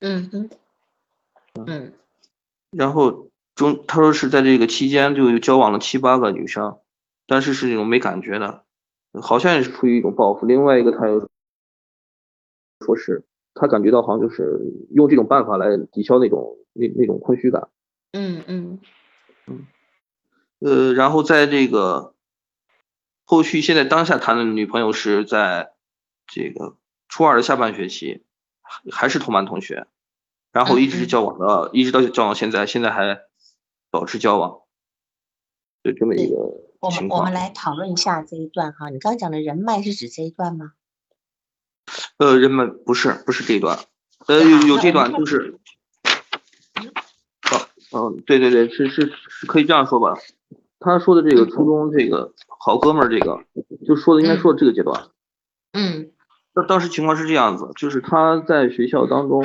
[0.00, 0.50] 嗯嗯
[1.66, 1.92] 嗯，
[2.70, 6.78] 然后中他说是在这个期间就交往了七八个女生，
[7.26, 8.64] 但是是那种没感觉的，
[9.20, 10.46] 好像也是出于一种报复。
[10.46, 11.28] 另外一个他又
[12.84, 13.24] 说是。
[13.56, 14.58] 他感觉到好像就是
[14.90, 17.68] 用这种办法来抵消那种那那种空虚感。
[18.10, 18.80] 嗯嗯嗯。
[20.64, 22.14] 呃，然后在这个
[23.26, 25.74] 后续，现在当下谈的女朋友是在
[26.26, 28.24] 这个初二的下半学期，
[28.90, 29.86] 还是同班同学，
[30.52, 33.20] 然后一直交往到一直到交往现在，现在还
[33.90, 34.62] 保持交往，
[35.82, 36.40] 就这么一个情况。
[36.80, 40.72] 我们我们来讨论一下这一段哈，你刚刚讲的人脉是指这一段吗？
[42.16, 43.78] 呃，人脉不是不是这一段，
[44.28, 45.58] 呃，有有这段就是，
[47.52, 50.18] 哦，嗯，对对对，是是是可以这样说吧。
[50.84, 53.44] 他说的这个初中这个好哥们儿，这个
[53.86, 55.08] 就说的应该说的这个阶段。
[55.72, 56.12] 嗯。
[56.54, 59.42] 那当时情况是这样子，就是他在学校当中，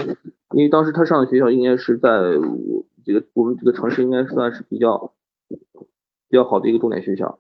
[0.52, 5.14] 因为当时他上的学校应该是在我这个我们这个城市应该算是比较
[6.30, 7.40] 比较好的一个重点学校，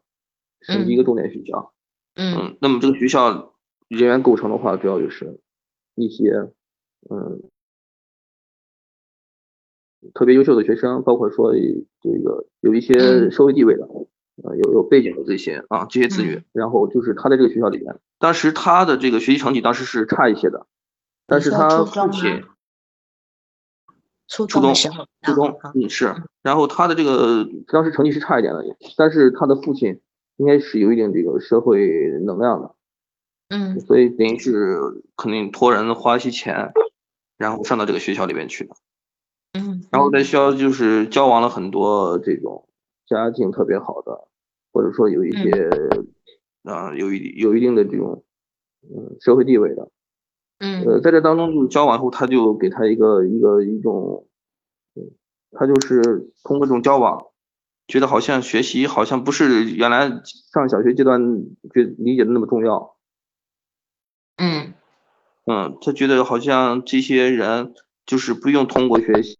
[0.61, 1.73] 省级一个重点学校。
[2.15, 2.57] 嗯。
[2.61, 3.53] 那么这个学校。
[3.89, 5.39] 人员构成的话，主要就是
[5.95, 6.29] 一些
[7.09, 7.41] 嗯
[10.13, 13.83] 特别优秀的学生，包括说这个有一些社会地位的，
[14.43, 20.67] 呃有有背景的这些啊这些子女，然后就是他在这个学校里面，当时他的这个学习成绩当时是差一些的，
[21.27, 22.43] 但是他父亲
[24.27, 28.63] 初中初中初中嗯是，然后他的这个当时成绩是差一点的，
[28.95, 29.99] 但是他的父亲
[30.37, 31.87] 应该是有一定这个社会
[32.25, 32.75] 能量的。
[33.49, 34.79] 嗯，所以等于是
[35.17, 36.71] 肯定托人花一些钱，
[37.35, 38.75] 然后上到这个学校里面去的。
[39.53, 42.67] 嗯，然后在学校就是交往了很多这种
[43.07, 44.27] 家境特别好的，
[44.71, 45.69] 或者说有一些
[46.63, 48.23] 啊有一有一定的这种
[48.83, 49.89] 嗯社会地位的。
[50.59, 54.27] 嗯，呃，在这当中就交往后，他就给他一个一个一种，
[54.95, 55.09] 嗯，
[55.51, 57.27] 他就是通过这种交往，
[57.87, 61.21] 觉得好像学习好像不是原来上小学阶段
[61.73, 62.97] 就理解的那么重要。
[64.35, 64.73] 嗯，
[65.45, 67.73] 嗯，他觉得好像这些人
[68.05, 69.38] 就是不用通过学习，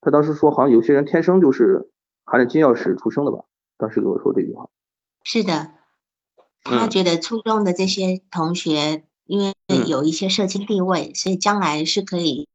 [0.00, 1.90] 他当时说好像有些人天生就是
[2.24, 3.44] 含着金钥匙出生的吧，
[3.76, 4.68] 当时跟我说这句话。
[5.22, 5.72] 是的，
[6.62, 9.54] 他觉得初中的这些同学因为
[9.86, 12.48] 有一些社经地位，所以将来是可以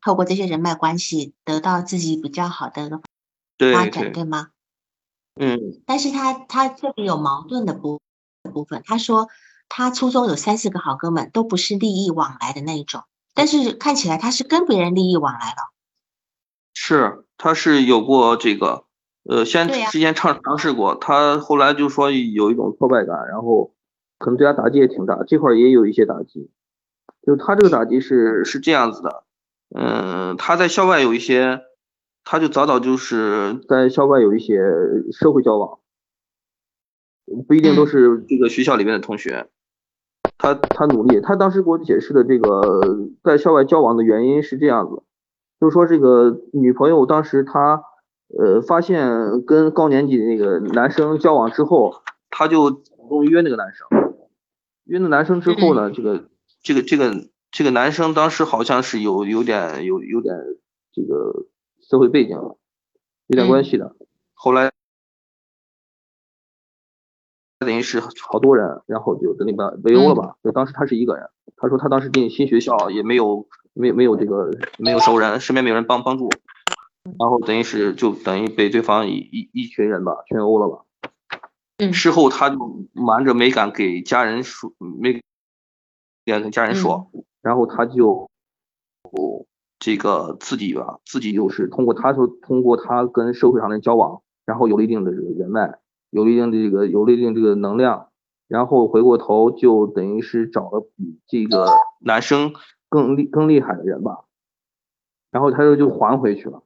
[0.00, 3.00] 透过这些人脉关系得到自己比较好的
[3.58, 4.50] 发展，对吗？
[5.34, 5.82] 嗯。
[5.86, 8.00] 但是他他这里有矛盾的部。
[8.54, 9.28] 部分，他说
[9.68, 15.70] 他初中有三四个好哥们，都不是利益往来的那一种，但是看起来他是跟别人利益往来了。
[16.82, 18.84] 是，他是有过这个，
[19.28, 23.74] 呃，先之前尝尝试过，他后来就说有一种挫败感，然后
[24.18, 26.50] 可能对他打击也挺大，这块也有一些打击。
[27.20, 29.24] 就他这个打击是是这样子的，
[29.76, 31.60] 嗯，他在校外有一些，
[32.24, 34.58] 他就早早就是在校外有一些
[35.12, 35.80] 社会交往。
[37.46, 39.50] 不一定都是这个学校里面的同学，
[40.38, 45.02] 他他努力，他当时给我解释的这个在校外交往的原因是这样子，
[45.60, 47.82] 就是说这个女朋友当时她
[48.38, 53.86] 呃发现跟高年级的那个男生交往之后，她就主动约那个男生，
[54.84, 56.28] 约那男生之后呢，这个
[56.62, 57.12] 这个这个
[57.50, 60.34] 这个男生当时好像是有有点有有点
[60.92, 61.46] 这个
[61.80, 62.36] 社会背景，
[63.26, 63.94] 有点关系的，
[64.32, 64.70] 后来。
[67.62, 70.34] 等于是好多人，然后就跟那边围殴了吧？
[70.42, 76.28] 就当时他是一个人，他说他当时进新学校也没有没没有这个没有熟人，身边没有人帮帮助，
[77.18, 80.84] 然后等于是就等于被对方一一一群人吧群殴了吧。
[81.78, 81.92] 嗯。
[81.92, 82.56] 事后他就
[82.92, 85.20] 瞒着没敢给家人说，没
[86.26, 87.10] 敢跟家人说，
[87.42, 88.28] 然后他就
[89.78, 95.78] 这个自己吧，自己就是通过他说通过他跟社会上的人交往，然后有了一定的这个人脉，
[96.10, 98.08] 有了一定的这个有了一定这个能量，
[98.46, 101.66] 然后回过头就等于是找了比这个
[102.00, 102.52] 男生
[102.90, 104.26] 更厉更厉害的人吧，
[105.30, 106.62] 然后他就就还回去了。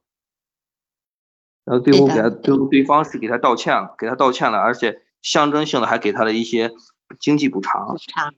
[1.63, 6.73] 然后最后给他，最后对方是给他道歉了，给他道歉了，而且象征性的还给他了一些
[7.19, 7.97] 经济补偿补。
[7.97, 8.33] 偿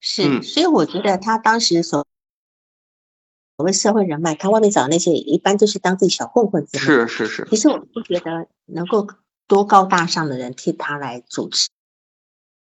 [0.00, 2.06] 是，嗯所以我觉得他当时所
[3.56, 6.66] 所谓社会人脉，他外面找的那些一般就是当自己小混混。
[6.68, 9.06] 是是是，其实我不觉得能够
[9.46, 11.70] 多高大上的人替他来主持持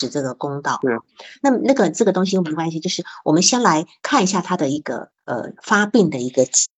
[0.07, 0.79] 这个公道。
[0.81, 0.95] 对。
[1.41, 6.69] 那么那个这个东西没关系，就是我们先来看一下他的一个呃发病的一个机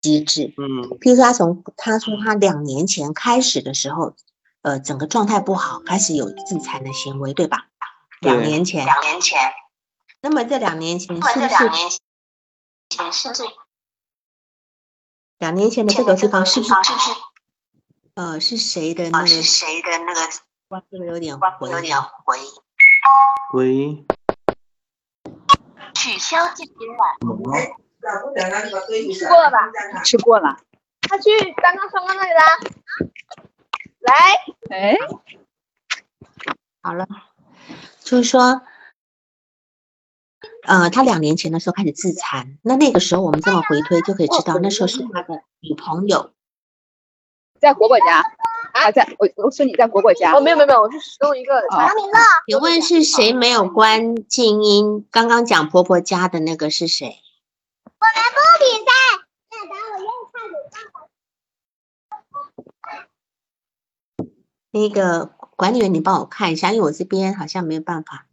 [0.00, 0.54] 机制。
[0.56, 4.16] 嗯譬如说，他从他说他两年前开始的时候，
[4.62, 7.68] 呃，整个状态不好，开始有自残的行为，对吧？
[8.20, 9.38] 两年前，两年前，
[10.22, 11.90] 那么这两年前那是不是两年
[12.88, 13.42] 前是不是
[15.38, 17.10] 两年前的这个地方是不是是不是
[18.14, 19.26] 呃是谁的那啊个？
[19.26, 20.20] 是谁的那个
[20.68, 22.38] 哇，这个有点回有点音回
[23.52, 24.04] 喂，
[25.94, 27.16] 取消进宾晚？
[29.14, 29.58] 吃过了吧？
[30.04, 30.56] 吃过了。
[31.02, 31.30] 他去
[31.62, 32.42] 刚刚双刚那里啦。
[34.00, 34.14] 来，
[34.70, 34.96] 哎，
[36.82, 37.06] 好了，
[38.00, 38.62] 就是说，
[40.64, 46.32] 呃，他两年前的时候开始自残，那那个时候我们这么回推就可以知道，那时候是他的女朋友。
[47.60, 48.22] 在果果家。
[48.84, 50.34] 啊，在我我说你在果果家。
[50.34, 52.18] 哦，没有没有没有，我是使用一个查明了。
[52.46, 55.06] 请问是谁没有关静音？
[55.10, 57.06] 刚刚讲婆婆家的那个是谁？
[57.98, 58.92] 我们不比赛
[64.70, 68.26] 那个管理员，你帮我看一下，因为我这边好像没有办法。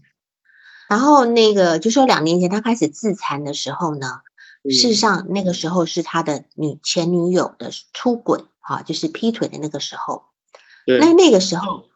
[0.90, 4.22] 然后那个就说两年前他开始自残的时候呢，
[4.64, 10.26] 嗯事实上那个时候是他的女前女友的出轨，哈、就是劈腿的那个时候。
[10.86, 11.90] 对那那个时候，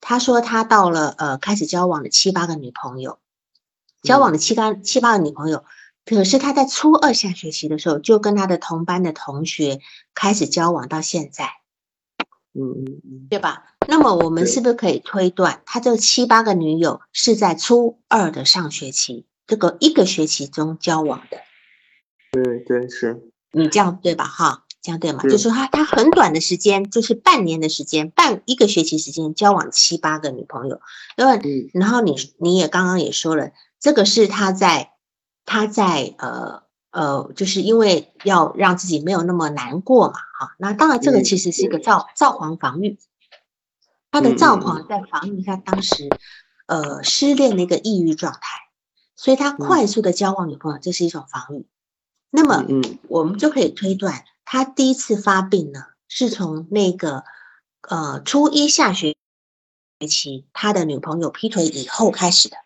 [0.00, 3.18] 他说他到了呃开始交往了七八个女朋友，
[4.02, 5.64] 交往了七八七八个女朋友，
[6.04, 9.80] 可是他在初二下学期的时候就跟他的同班的同学
[10.14, 11.50] 开始交往到现在。
[12.52, 13.76] 嗯嗯嗯，对吧？
[13.86, 21.38] 那么我们是不是可以推断，他这七八个女友是在初二的上学期这个一个学期中交往的？
[22.32, 24.24] 对对是，你这样对吧？
[24.24, 25.22] 哈，这样对吗？
[25.22, 30.80] 是就是他他很短的时间，就是半年的时间，半一个学期时间交往七八个女朋友，
[31.16, 31.70] 因为嗯。
[31.74, 34.92] 然后你你也刚刚也说了，这个是他在
[35.44, 36.62] 他在呃
[36.92, 40.54] 呃，就是因为要让自己没有那么难过嘛，哈。
[40.58, 42.98] 那当然这个嗯其实是一个造造黄防御，
[44.10, 44.60] 他的造嗯嗯。
[44.60, 46.08] 狂在防御他当时
[46.66, 48.40] 呃失恋的一个抑郁状态，
[49.14, 51.66] 所以他快速的交往女朋友，这是一种防御。
[52.30, 52.98] 那么嗯嗯。
[53.08, 57.22] 我们就可以推断，他第一次发病呢，是从那个
[57.88, 59.14] 呃初一下学
[60.08, 62.56] 期他的女朋友劈腿以后开始的。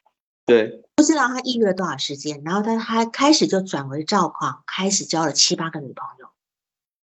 [0.47, 6.29] 对，不知道他抑郁了多少时间，然后他他开始就转为躁狂，开始交了七八个女朋友。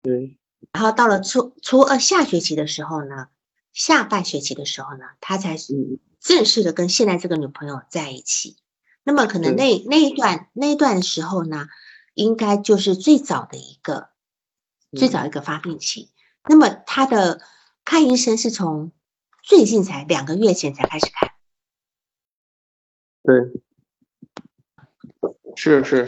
[0.01, 0.39] 对，
[0.71, 3.27] 然后到了初初二下学期的时候呢，
[3.73, 8.57] 下半学期的时候呢，他才嗯正式的跟现在这个女朋友在一起。
[9.03, 11.67] 那么可能那那一段那一段时候呢，
[12.15, 14.09] 应该就是最早的一个
[14.95, 16.09] 最早一个发病期。
[16.47, 17.41] 那么他的
[17.85, 18.91] 看医生是从
[19.41, 21.31] 最近才两个月前才开始看。
[23.23, 23.35] 对，
[25.55, 26.07] 是是，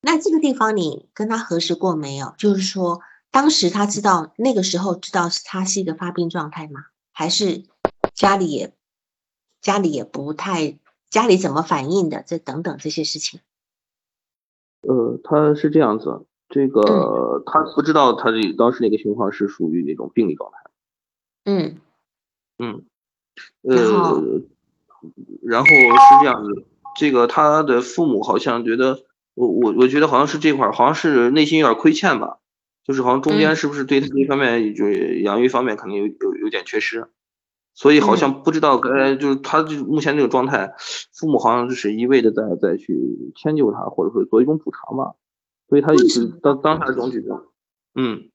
[0.00, 2.34] 那这个地方你跟他核实过没有？
[2.36, 3.00] 就是说，
[3.30, 6.86] 当时他知道那个时候知道是他是一个发病状态吗？
[7.12, 7.64] 还是
[8.12, 8.74] 家里也
[9.62, 12.22] 家里也不太家里怎么反应的？
[12.22, 13.40] 这等等这些事情。
[14.82, 17.42] 呃，他是这样子，这个嗯。
[17.46, 20.58] 他不知道他这当时那个情况是属于那种病理状态，
[21.44, 21.76] 嗯。
[22.58, 22.84] 嗯，
[23.62, 24.40] 呃，
[25.42, 26.64] 然后是这样子，
[26.96, 29.00] 这个他的父母好像觉得，
[29.34, 32.38] 我我我觉得好像是这块儿，好像是内心有点亏欠吧，
[32.84, 33.56] 就是好像中间嗯。
[33.56, 37.08] 是不是对他这方面就是养育方面可能有有有点缺失，
[37.74, 40.74] 所以好像不知道该就是他这目前这个状态，
[41.12, 45.14] 父母好像就是一味的在在去迁就他，或者说做一种补偿吧，
[45.68, 47.46] 所以他也是为什么当当下这种举动，
[47.94, 48.30] 嗯，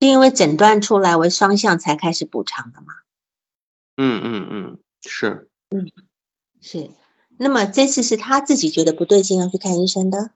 [0.00, 2.86] 是因为诊断出来为双向才开始补偿的吗？
[3.96, 5.90] 嗯嗯嗯，是，嗯
[6.60, 6.90] 是。
[7.38, 10.32] 那么这次是他自己觉得不对劲要去看医生的。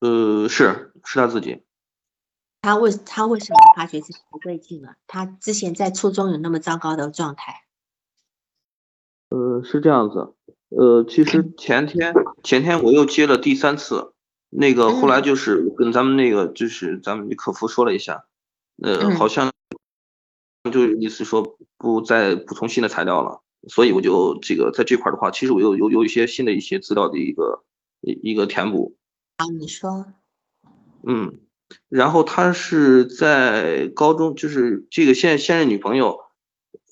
[0.00, 1.62] 呃，是是他自己。
[2.62, 4.96] 他为他为什么发觉自己不对劲了？
[5.06, 7.64] 他之前在初中有那么糟糕的状态？
[9.28, 10.34] 呃，是这样子。
[10.70, 14.13] 呃，其实 前天前天我又接了第三次，
[14.56, 18.24] 那个后来就是跟咱们那个就是咱们客服说了一下，
[18.82, 19.52] 呃，好像
[20.70, 27.64] 就意思说不再补充新的材料了，所以我就这个在这块的话，其实我有有有一些新的一些资料的一个
[28.00, 28.96] 一一个填补。
[29.36, 30.06] 啊，你说。
[31.02, 31.40] 嗯。
[31.88, 36.20] 然后他是在高中，就是这个现现任女朋友，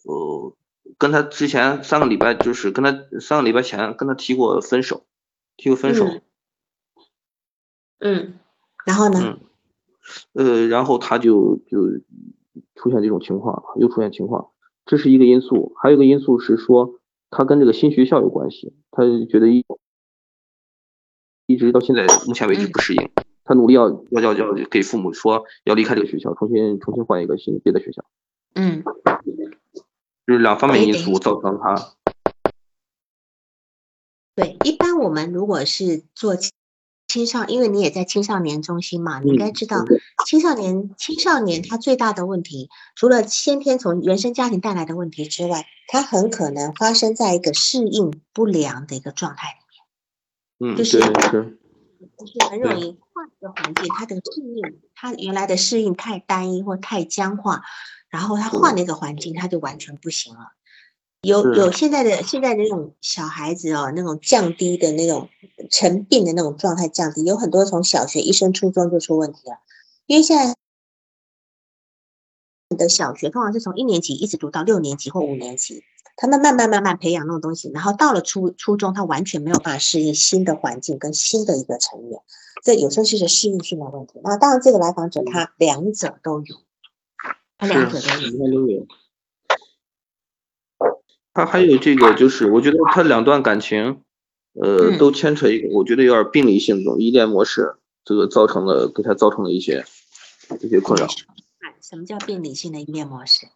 [0.04, 0.56] 呃，
[0.98, 2.90] 跟他之前三个礼拜，就是跟他
[3.20, 5.04] 三个礼拜前跟他提过分手，
[5.56, 6.06] 提过分手。
[6.06, 6.22] 嗯，
[8.84, 9.38] 然后呢？
[10.34, 11.86] 嗯，呃，然后他就就
[12.74, 14.50] 出现这种情况，又出现情况，
[14.84, 17.00] 这是一个因素，还有一个因素是说
[17.30, 19.64] 他跟这个新学校有关系，他觉得一
[21.46, 23.10] 一直到现在目前为止不适应。
[23.44, 28.04] 他努力要要要要给父母说要离开这个学校，重新重新换一个新别的学校。
[28.54, 28.82] 嗯，
[30.26, 31.74] 就是两方面因素造成他。
[34.36, 36.36] 对，一般我们如果是做
[37.12, 39.84] 青少，因为你也在青少年中心嘛，你应该知道
[40.24, 50.72] 青少年青少年他最大的问题，除了先天从原生家庭带来的问题之外，他很可能发生在一个适应不良的一个状态里面。
[50.72, 51.58] 嗯，就是是。
[52.18, 57.62] 就是很容易换一个环境，他的适应，他原来的适应太单一或太僵化，
[58.08, 60.52] 然后他换了一个环境，他就完全不行了。
[61.22, 65.28] 有有现在的现在的那种小孩子哦，那种降低的那种
[65.70, 69.58] 成病的那种状态降低，有很多从小学一升初中就出问题了，
[70.06, 70.56] 因为现在
[72.76, 75.84] 的小学通常是从一年级一直读到六年级或五年级。
[76.14, 82.20] 他们慢慢慢慢培养那种东西，然后到了初初中，他完全没有办法适应新的环境跟新的一个成员，
[82.62, 84.20] 这有时候就是适应性的问题。
[84.22, 86.56] 那当然，这个来访者他两者都有，
[87.56, 88.86] 他两者都有。
[91.34, 94.02] 他还有这个，就是我觉得他两段感情，
[94.60, 97.74] 呃，都牵扯一个，我觉得有点病理性这种依恋模式，
[98.04, 99.84] 这个造成了给他造成了一些
[100.60, 101.06] 一些困扰。
[101.80, 103.46] 什么叫病理性的依恋模式？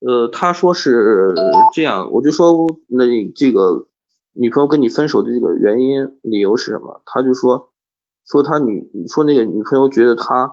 [0.00, 1.34] 呃，他说是
[1.72, 3.04] 这样，我就说那
[3.34, 3.86] 这个
[4.32, 7.02] 女朋友跟你分手的这个原因理由是什么？
[7.06, 7.70] 他就说
[8.26, 10.52] 说他女说那个女朋友觉得他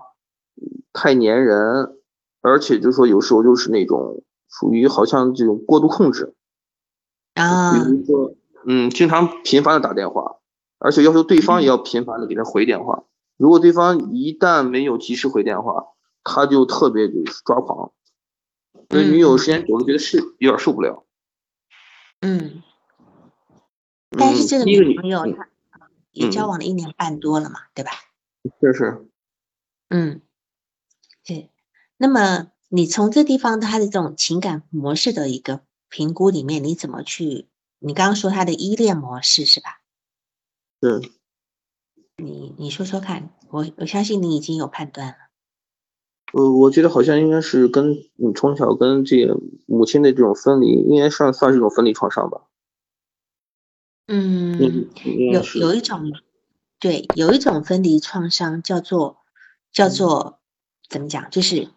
[0.93, 1.97] 太粘人，
[2.41, 6.34] 而且就说有时候就是那种属于好像这种过度控制
[7.34, 10.38] 啊，比如说嗯，经常频繁的打电话，
[10.77, 13.03] 而且要求对方也要频繁的给他回电话，
[13.38, 15.88] 如果对方一旦没有及时回电话，
[16.23, 17.91] 他就特别就是抓狂。
[18.88, 21.05] 跟女友时间久了，觉得是有点受不了。
[22.19, 22.61] 嗯，
[24.09, 25.47] 但是这个女朋友她
[26.11, 27.91] 也交往了一年半多了嘛，对吧？
[28.59, 29.07] 是是。
[29.89, 30.21] 嗯，
[31.25, 31.49] 对。
[31.97, 35.61] 那么你从这地方他的这种情感模式的一个
[35.91, 37.49] 评估里面，你怎么去？
[37.77, 39.81] 你刚刚说他的依恋模式是吧？
[40.81, 41.11] 是。
[42.15, 45.15] 你你说说看，我我相信你已经有判断了。
[46.33, 52.47] 呃，我觉得好像应该是跟你从小跟这个母亲的这种分离，应该算算是一种分离创伤吧。
[54.07, 56.11] 嗯，有有一种，
[56.79, 59.17] 对，有一种分离创伤叫做
[59.71, 60.39] 叫做
[60.87, 61.69] 怎么讲，就是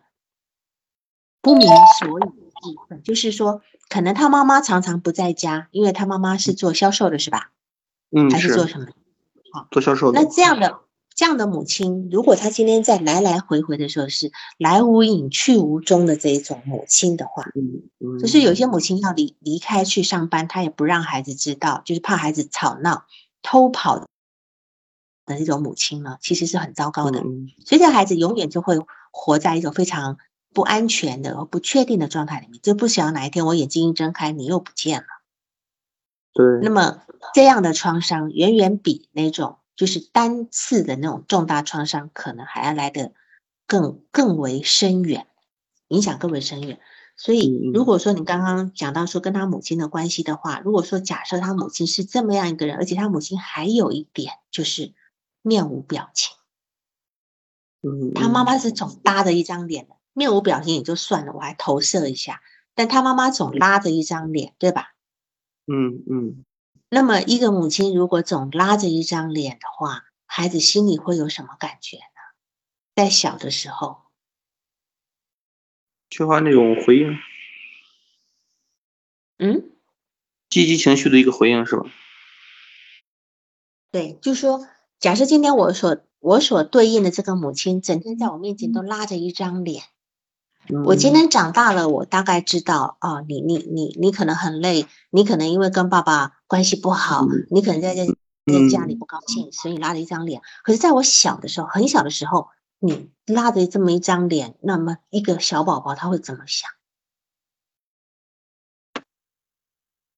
[1.41, 1.67] 不明
[1.99, 7.51] 所以的部分，就是说，可能他妈妈常常不在家，因为他妈妈是做销售的，是吧？
[8.11, 8.87] 嗯，还是做什么？
[9.53, 10.21] 好，做销售的。
[10.21, 10.81] 那这样的。
[11.17, 23.05] 这样的母亲，如果她今天在来来回回的时候是来无影去无踪的这一种母亲的话，嗯，就是有些母亲要离离开去上班，她也不让孩子知道，就是怕孩子吵闹、
[23.43, 24.09] 偷跑的
[25.39, 27.21] 这种母亲呢，其实是很糟糕的。
[27.65, 28.77] 所以，这孩子永远就会
[29.13, 30.19] 活在一种非常
[30.55, 35.07] 不安全的和不确定的状态里面，就不想哪一天我眼睛一睁开，你又不见了。
[36.33, 36.61] 对。
[36.63, 37.03] 那么，
[37.35, 39.59] 这样的创伤远远比那种。
[39.77, 43.13] 就是单次的那种重大创伤，可能还要来的
[43.67, 45.27] 更更为深远，
[45.89, 46.79] 影响更为深远。
[47.17, 54.95] 所以，如果说你刚刚讲到说跟他母亲的关系的话，如果说假设他母亲是这么样一个人，而且他母亲还有一点就是
[55.43, 56.37] 面无表情，
[57.83, 62.41] 嗯，他妈妈是总搭着一张脸的，面无表情也就算了，我还投射一下，
[62.75, 64.95] 但他妈妈总拉着一张脸，对吧？
[65.67, 66.45] 嗯嗯。
[66.89, 72.03] 那么，一个母亲如果总拉着一张脸的话，孩子心里会有什么感觉呢？
[72.95, 74.03] 在小的时候，
[76.09, 77.19] 缺乏那种回应，
[79.39, 79.73] 嗯，
[80.49, 81.91] 积极情绪的一个回应是吧？
[83.91, 84.69] 对，就说，
[85.01, 89.83] 假设今天我所我所对应的这个母亲，整天在我面前都拉着一张脸。
[90.85, 100.41] 我嗯今天长大了，我大概知道啊，你你你你可能很累，你可能因为跟爸爸关系不好，嗯你可能在在在家里不高兴，所以拉着一张脸。
[100.63, 102.49] 可是在我小的时候，很小的时候，
[102.79, 106.71] 你拉着这么一张脸，那么一个小宝宝他会怎么想？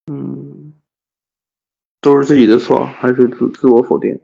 [0.06, 0.74] 嗯，
[2.00, 4.20] 都是自己的错，还是自自我否定？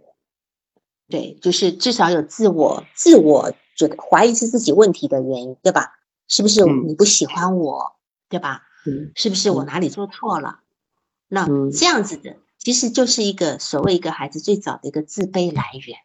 [1.08, 5.98] 对，就是至少有自我自我觉得怀疑是自己问题的原因，对吧？
[6.32, 7.96] 是不是嗯你不喜欢我，
[8.30, 8.62] 对吧？
[8.86, 10.60] 嗯是不是我嗯哪里做错了？
[11.28, 15.98] 那嗯这样子的，其实就是一个所谓一个孩子最早的一个自卑来源，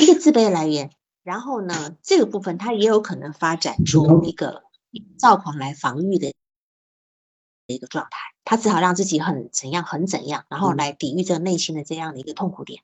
[0.00, 0.90] 一个自卑来源。
[1.22, 4.62] 然后呢，这个部分他也有可能发展出一个
[5.18, 6.32] 躁狂来防御的
[7.66, 12.82] 一个状态，他只好让自己很怎样很怎样，然后嗯来抵御这内心的这样的一个痛苦点。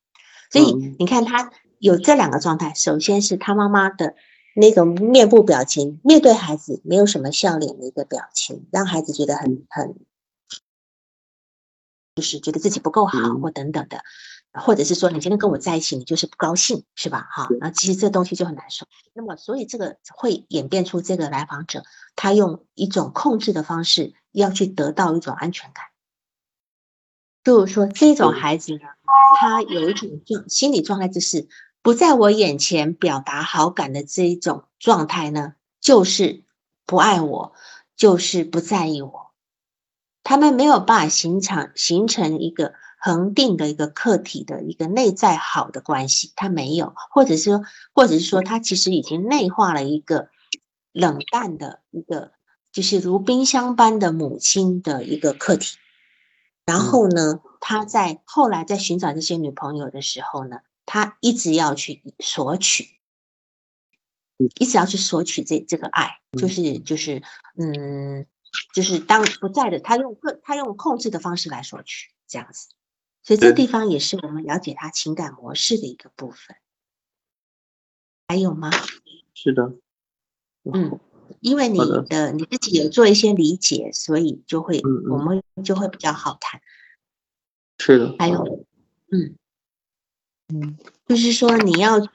[0.51, 4.17] 所以嗯你看，他有这两个状态，首先是他妈妈的
[4.55, 9.97] 那种面部表情，面对孩子没有什么笑脸的一个表情，让孩子觉得很很，
[12.15, 14.03] 就是觉得自己不够好嗯或等等的，
[14.53, 17.27] 或者是说你今天跟我在一起，你就是不高兴，是吧？
[17.31, 18.87] 哈，那其实这东西就很难受。
[19.15, 21.85] 那么，所以这个会演变出这个来访者，
[22.15, 25.87] 他用一种控制的方式要去得到一种安全感。
[27.43, 28.81] 就是说，这种孩子呢，
[29.41, 31.49] 他有一种状心理状态，就是
[31.83, 36.45] 不在我眼前表达好感的这一种状态呢，就是
[36.87, 37.55] 不爱我，
[37.97, 39.33] 就是不在意我。
[40.23, 50.29] 他们没有办法形成形成一个恒定的一个客体的一个内在好的关系，他没有，或者说，或者是说，他其实已经内化了一个
[50.93, 52.31] 冷淡的一个，
[52.71, 55.77] 就是如冰箱般的母亲的一个客体。
[56.65, 62.99] 然后呢，他在后来在寻找这些女朋友的时候呢，他一直要去索取，
[64.59, 67.23] 一直要去索取这这个爱，就是就是
[67.57, 68.27] 嗯，
[68.75, 72.69] 就是当不在的，他用个他用控制的方式来索取，这样子。
[73.23, 76.57] 所以这地方也是我们了解他情感模式的一个部分。
[78.27, 78.71] 还有吗？
[79.35, 79.77] 是的。
[80.65, 80.99] 嗯，
[81.41, 86.61] 因为你的的你自己有做一些理解，所以就会嗯我们就会比较好谈。
[87.79, 88.17] 是的。
[88.19, 88.67] 还有，
[89.11, 89.37] 嗯，
[90.53, 90.77] 嗯，
[91.07, 92.09] 就是说你要去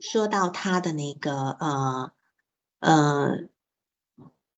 [0.00, 2.10] 说到他的那个呃
[2.80, 3.30] 呃，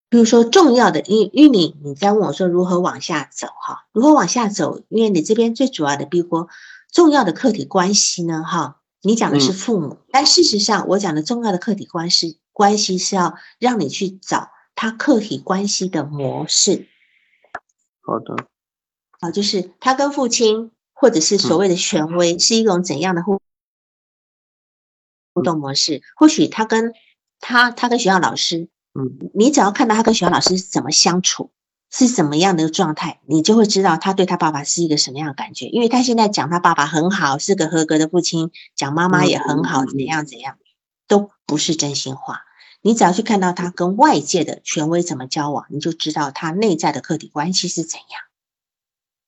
[0.09, 4.81] 比如说重要的，因因为你你在问我说如何往下走哈，如何往下走？
[4.89, 6.49] 因为你这边最主要的，比如说
[6.91, 16.87] 重要的客体关系呢哈，你讲的是嗯父母，但事实上我讲的重要的客体关系关系是要让你去找他客体关系的模式。
[18.01, 18.47] 好的。
[19.19, 20.71] 啊，就是他跟父亲
[21.01, 23.41] 或者是所谓的权威是一种怎样的互
[25.33, 26.03] 互动模式？
[26.15, 26.93] 或许他跟
[27.39, 31.49] 他他跟学校老师，嗯，你只要看到他跟学校老师是怎么相处，
[31.89, 35.65] 是怎么样的状态，你就会知道他对他爸爸是一个什么样的感觉。
[35.65, 40.59] 因为他现在讲他爸爸很好，是个合格的父亲，讲妈妈也很好，怎样怎样，
[41.07, 42.41] 都不是真心话。
[42.83, 48.21] 你只要去看到他跟外界的权威怎么交往，你就知道他内在的客体关系是怎样。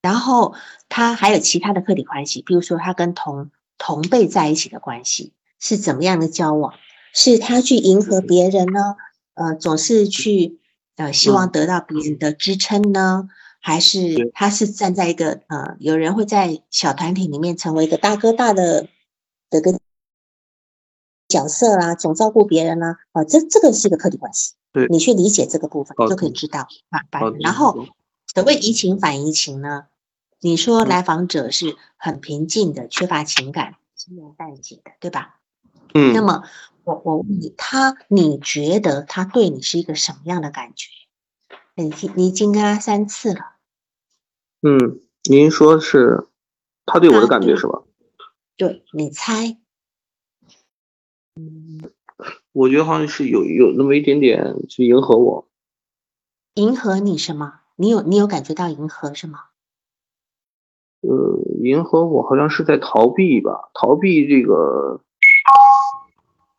[0.03, 0.53] 然后
[0.89, 6.73] 他还有其他的客体关系，比如说他跟同同辈在一起的关系是怎么样的交往？
[7.13, 8.95] 是他去迎合别人呢？
[9.35, 10.59] 呃，总是去
[10.97, 13.29] 呃希望得到别人的支撑呢？
[13.59, 18.89] 还是他是站在一个呃，有人会在小团体里面成为一个大哥大的
[19.49, 19.79] 的个
[21.29, 24.53] 角色啦、总照顾别人啦、啊，这这个是一个客体关系。
[24.73, 26.99] 对你去理解这个部分，就可以知道啊。
[27.39, 27.87] 然后
[28.33, 29.85] 所谓移情反移情呢？
[30.43, 35.39] 你说嗯来访者是很平静的，缺乏情感，轻描淡写的，对吧？
[35.93, 36.13] 嗯。
[36.13, 36.43] 那么
[36.83, 40.89] 我我问你，他你觉得他对你是一个什么样的感觉？
[41.75, 43.55] 你你已经跟他三次了，
[44.61, 46.27] 嗯，您说是
[46.85, 47.81] 他对我的感觉是吧？
[48.57, 49.57] 对你猜？
[51.35, 51.89] 嗯
[52.51, 55.47] 我觉得好像是有有那么一点点去迎合我。
[56.55, 57.61] 迎合你什么？
[57.77, 59.45] 你有你有感觉到迎合是吗？
[61.03, 65.01] 呃，银河我好像是在逃避吧，逃避这个。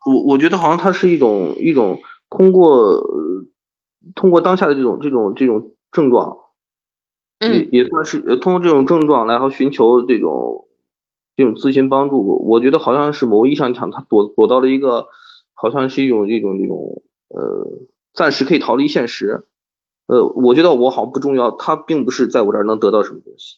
[0.05, 3.45] 我我觉得好像它是一种一种通过呃
[4.13, 6.37] 通过当下的这种这种这种症状，
[7.39, 10.67] 也嗯也算是呃通过这种症状然后寻求这种
[11.35, 12.23] 这种咨询帮助。
[12.45, 15.07] 我觉得好像是某意义上讲，他躲躲到了一个
[15.55, 17.67] 好像是一种一种这种呃
[18.13, 19.47] 暂时可以逃离现实。
[20.05, 23.57] 呃，我觉得我好像不重要，他并不是在我这儿能得到什么东西。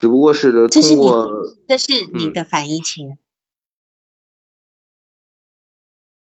[0.00, 2.32] 只不过是这是你通过这是你嗯。
[2.32, 3.18] 的反应情，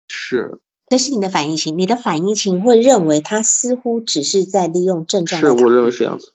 [0.09, 0.61] 是。
[0.89, 6.35] 这是你的反应情，你的反应情会认为他似乎只是在利用症状是，我认为是这样子。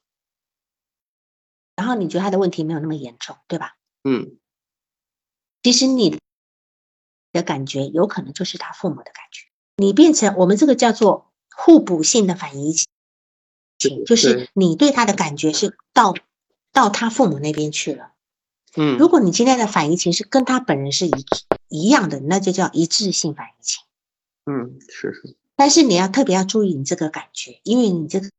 [1.75, 3.77] 然后你觉得他的问题没有那么严重，对吧？
[4.03, 4.37] 嗯。
[5.61, 6.17] 其实你
[7.33, 12.73] 的感觉有可能就是他父母的感觉，你变成我们这个叫做互补性的反应
[13.77, 16.15] 情，就是你对他的感觉是到
[16.77, 18.11] 到他父母那边去了。
[18.75, 23.83] 嗯，如果你今天的反应情是跟他本人是一致一样的，那就叫一致性反应情。
[24.45, 28.29] 嗯是是，但是你要特别要注意你这个感觉，因为你这个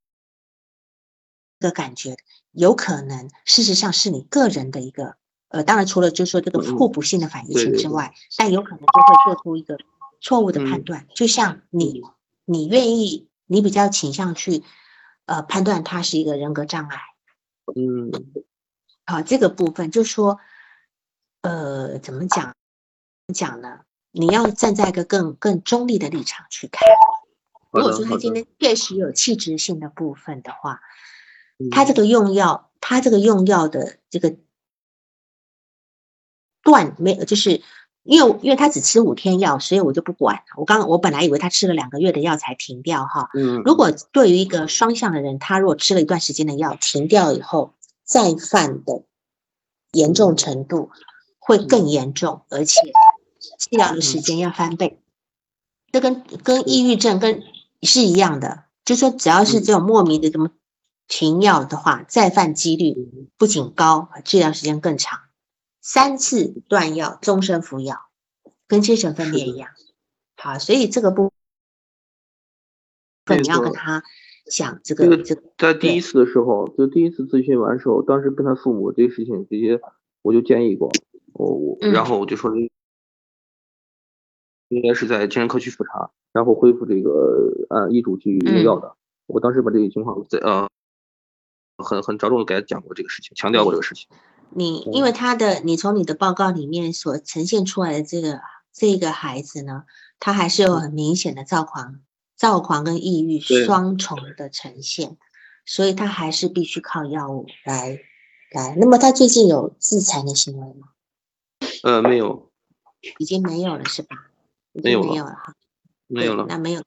[1.59, 2.17] 这个感觉
[2.53, 5.17] 有可能事实上是你个人的一个
[5.49, 9.77] 呃，当然除了就是说这个嗯互补性的反应对对对性之外，但有可能就会做出一个
[10.21, 11.09] 错误的判嗯断。
[11.13, 12.05] 就像你
[12.45, 14.63] 你愿意，你比较倾向去
[15.27, 17.01] 呃判断他是一个人格障碍。
[17.75, 18.11] 嗯
[19.05, 20.39] 好，这个部分就说，
[21.43, 22.55] 呃，怎么讲
[23.33, 23.81] 讲呢？
[24.11, 26.83] 你要站在一个更更中立的立场去看。
[27.71, 30.81] 如果说他今天确实有气质性的部分的话，
[31.59, 34.37] 嗯他这个用药，他这个用药的这个
[36.63, 37.63] 断没有，就是
[38.03, 40.43] 因为因为他只吃五天药，所以我就不管。
[40.57, 43.29] 我刚我本来以为他吃了两个月的药才停掉哈。
[43.35, 47.75] 嗯如果对于一个双向的人，他如果吃了一段时间的药停掉以后
[48.05, 49.03] 再犯的
[49.93, 50.91] 严重程度
[51.39, 52.81] 会更严重，而且
[53.59, 55.01] 治疗的时间要翻倍。
[55.93, 57.43] 这跟跟抑郁症跟
[57.83, 60.51] 是一样的，就说只要是这种莫名的这么
[61.07, 62.95] 停药的话，再犯几率
[63.37, 65.21] 不仅高，治疗时间更长。
[65.91, 68.11] 三次断药，终身服药，
[68.67, 69.71] 跟精神分裂一样。
[70.37, 71.33] 好，所以这个部
[73.25, 74.03] 分你要跟他
[74.51, 79.81] 讲这这个个这个在第一次的时候，就第一次咨询完时候，当时跟他父母这个事情直接，
[80.21, 80.93] 我就建议过，
[81.33, 82.55] 我我嗯然后我就说
[84.69, 88.95] 应该是在精神科去复查，然后恢复这个按医嘱去用嗯药的。
[89.25, 90.69] 我当时把这个情况在呃
[91.79, 94.07] 很很着重的给他讲过这个事情，强调过这个事情。
[94.51, 98.41] 你因为他的你从你的报告里面所呈现出来的这个
[98.73, 99.85] 这个孩子呢，
[100.19, 102.01] 他还是有很明显的躁狂、
[102.37, 105.17] 躁狂跟抑郁双重的呈现，
[105.65, 108.01] 所以他还是必须靠药物来
[108.53, 108.75] 来。
[108.77, 110.89] 那么他最近有自残的行为吗？
[111.83, 112.51] 呃，没有
[113.19, 114.17] 已经没有了是吧？
[114.73, 115.55] 已没有没有了哈。
[116.07, 116.83] 没有了，那没有。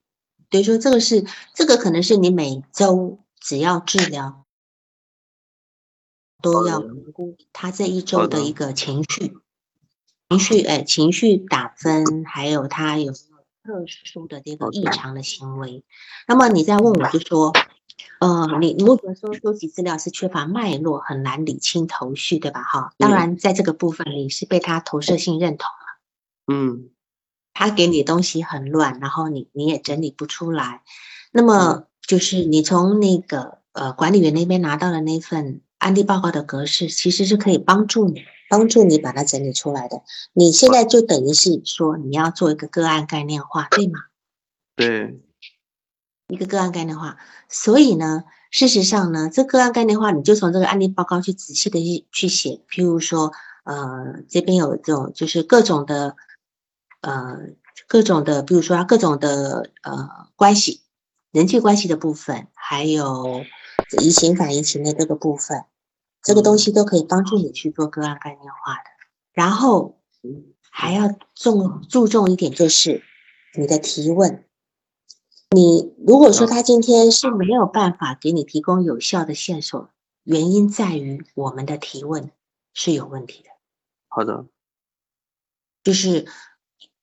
[0.50, 4.41] 等于说这个是这个可能是你每周只要治疗
[6.42, 9.38] 都要评估他这一周的的一个情绪，
[10.28, 13.18] 情绪哎情绪打分，还有他有没
[13.72, 15.84] 有特殊的这个异常的行为。
[16.26, 17.52] 那么你再问我就说，
[18.18, 22.62] 呃，你如果说收集资料是缺乏脉络，很难理清头绪，对吧？
[22.62, 26.52] 哈，当嗯然在这个部分里是被他投射性认同了。
[26.52, 26.90] 嗯
[27.54, 30.82] 他给你的东西很乱，然后你你也整理不出来。
[31.30, 40.02] 那么就是你从那个呃管理员那边拿到的那份案例报告的格式，其实是可以帮助你帮助你把它整理出来的。
[40.32, 43.98] 你现在就等于是说你要做一个个案概念化，对吗？
[44.76, 45.20] 对，
[46.28, 47.18] 一个个案概念化。
[47.48, 48.22] 所以呢，
[48.52, 53.32] 事实上呢，这个案概念化，你就从这个案例报告去仔细的去去写，譬如说，
[53.64, 56.14] 呃，这边有这种就是各种的，
[57.00, 57.38] 呃，
[57.88, 60.82] 各种的，比如说各种的呃关系，
[61.32, 63.42] 人际关系的部分，还有
[64.00, 65.64] 移情反移情的这个部分，
[66.22, 68.90] 这个东西都可以帮助你去做个案概念化的。
[69.32, 70.00] 然后
[70.70, 73.02] 还要重注重一点，就是
[73.58, 74.44] 你的提问。
[75.54, 79.90] 你如果说他今天是没有办法给你提供有效的线索，
[80.22, 82.30] 原因在于我们的提问
[82.72, 83.50] 是有问题的，
[84.08, 84.46] 好的，
[85.84, 86.26] 就是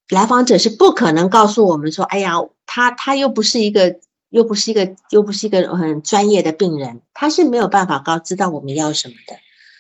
[0.07, 3.99] 来访者是不可能告诉我们说，哎呀，他他又不是一个
[4.30, 9.36] 又不是一个又不是一个很专业的病人，他是没有办法告知道我们要什么的，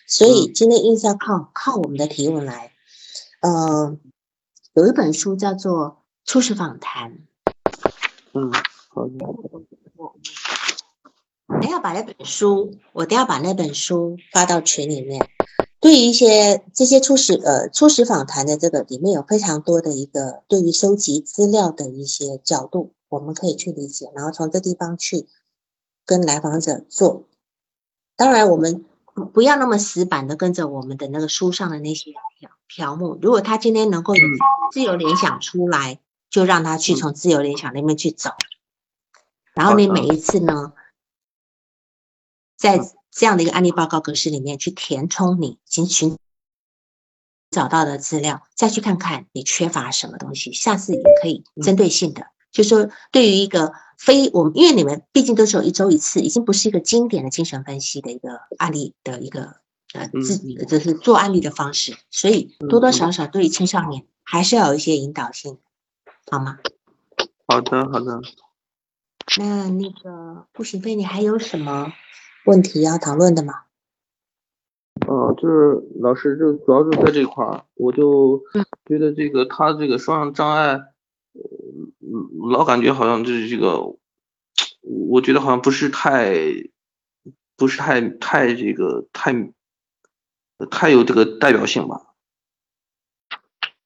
[0.07, 2.71] 所以今天硬是要靠靠我们的提问来。
[3.41, 3.97] 呃，
[4.73, 7.11] 有一本书叫做《初始访谈》。
[8.33, 8.51] 嗯，
[8.89, 9.25] 好的，
[11.49, 15.27] 我等下把那本书，我都要把那本书发到群里面。
[15.79, 25.27] 对于一些这些初始呃初始访谈的这个里面有非常多的一个对于收集资料的一些角度，我们可以去理解，然后从这地方去
[26.05, 27.23] 跟来访者做。
[28.15, 28.85] 当然，我们
[29.15, 33.17] 不不要那么死板的跟着我们的那个书上的那些条条目。
[33.21, 34.21] 如果他今天能够有
[34.71, 38.31] 自由联想出来，就让他去从自由联想那边去走。
[39.55, 40.73] 然后你每一次呢，
[42.59, 42.77] 在
[43.09, 46.17] 这样的一个案例报告格式里面去填充你已经寻
[47.49, 59.55] 找到的资料，再去看看你缺乏什么东西，下次也可以针对性的，就说对于一个非我们，因为你们毕竟都是有一周一次，已经不是一个经典的精神分析的一个案例的一个
[59.93, 65.57] 呃自就是做案例的方式，所以多多少少对于青少年还是要有一些引导性，
[66.29, 66.59] 好吗？
[67.47, 68.21] 好的，好的。
[69.37, 71.93] 那那个顾行飞，你还有什么
[72.45, 73.53] 问题要讨论的嘛？
[75.07, 78.43] 哦，就是老师，就主要是在这块儿，我就
[78.85, 80.83] 觉得这个他这个双向障碍，呃，
[82.51, 83.95] 老感觉好像就是这个，
[84.81, 86.35] 我觉得好像不是太，
[87.55, 89.33] 不是太太这个太，
[90.69, 92.07] 太有这个代表性吧？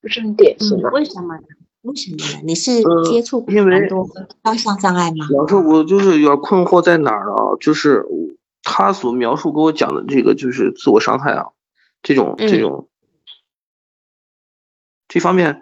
[0.02, 0.78] 不是很典型。
[0.92, 1.44] 为什么呢？
[1.84, 2.42] 为什么呢？
[2.44, 4.08] 你是接触过因为蛮多
[4.42, 5.28] 双向障碍吗？
[5.30, 7.56] 老师，我就是有点困惑在哪儿啊？
[7.60, 8.04] 就是
[8.64, 11.52] 他所描述给我讲的这个，就是自我伤害啊，
[12.02, 12.90] 这种这种，
[15.08, 15.62] 这方面，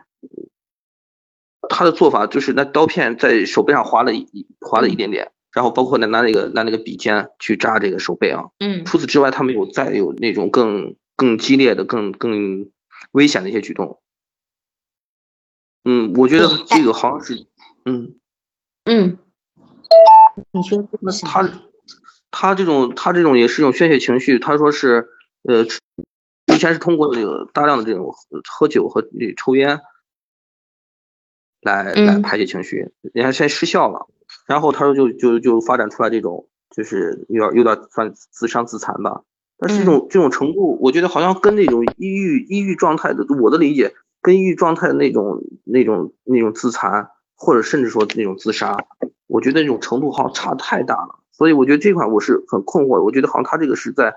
[1.68, 8.46] 他的做法就是那刀片在手背上划了一划了一点点，然后包括拿拿那个拿那个笔尖去扎这个手背啊。
[8.60, 12.70] 嗯除此之外，他没有再有那种更更激烈的、更更
[13.12, 14.00] 危险的一些举动。
[15.84, 17.48] 嗯，我觉得这个好像是，
[17.86, 18.16] 嗯。
[18.86, 19.20] 嗯，
[20.52, 21.32] 你说为什么？
[21.32, 21.44] 他
[22.32, 24.40] 他这种他这种也是一种宣泄情绪。
[24.40, 25.10] 他说是
[25.44, 29.06] 呃，之前是通过这个大量的这种喝喝酒和
[29.38, 29.82] 抽烟
[31.62, 34.08] 来来嗯排解情绪，人家现在失效了。
[34.48, 39.22] 然后他说就就就发展出来这种就是有点有点算自伤自残吧。
[39.58, 48.76] 但是这种这种程度，我觉得好像跟那种抑郁抑郁状态的我的理解，跟抑郁状态的那种那种那种自残，或者甚至说那种自杀，
[49.28, 51.20] 我觉得那种程度好像差太大了。
[51.42, 53.04] 所以我觉得这块我是很困惑的。
[53.04, 54.14] 我觉得好像他这个是在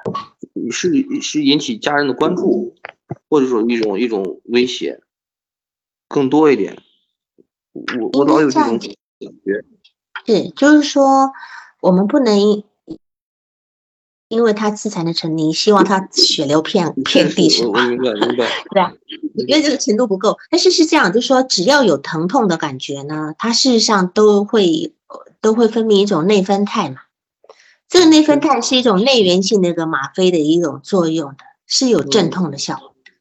[0.70, 2.74] 是是引起家人的关注，
[3.30, 5.00] 或者说一种一种威胁
[6.06, 6.76] 更多一点。
[7.72, 8.94] 我我老有这种感觉。
[10.26, 11.32] 是，就是说，
[11.80, 12.62] 我们不能因
[14.28, 17.70] 因为他自残的成你希望他血流 遍遍地是吧？
[17.72, 18.46] 我我明白明白。
[18.70, 18.92] 对啊，
[19.38, 20.36] 我觉得这个程度不够。
[20.50, 27.00] 但是是这样，就是说，只要有疼痛的感觉呢，它事实上都会呃都会分泌一种内分肽嘛。
[27.88, 33.12] 这个内啡肽是一种内源性的一个吗啡的一种作用的，是有镇痛的效果的。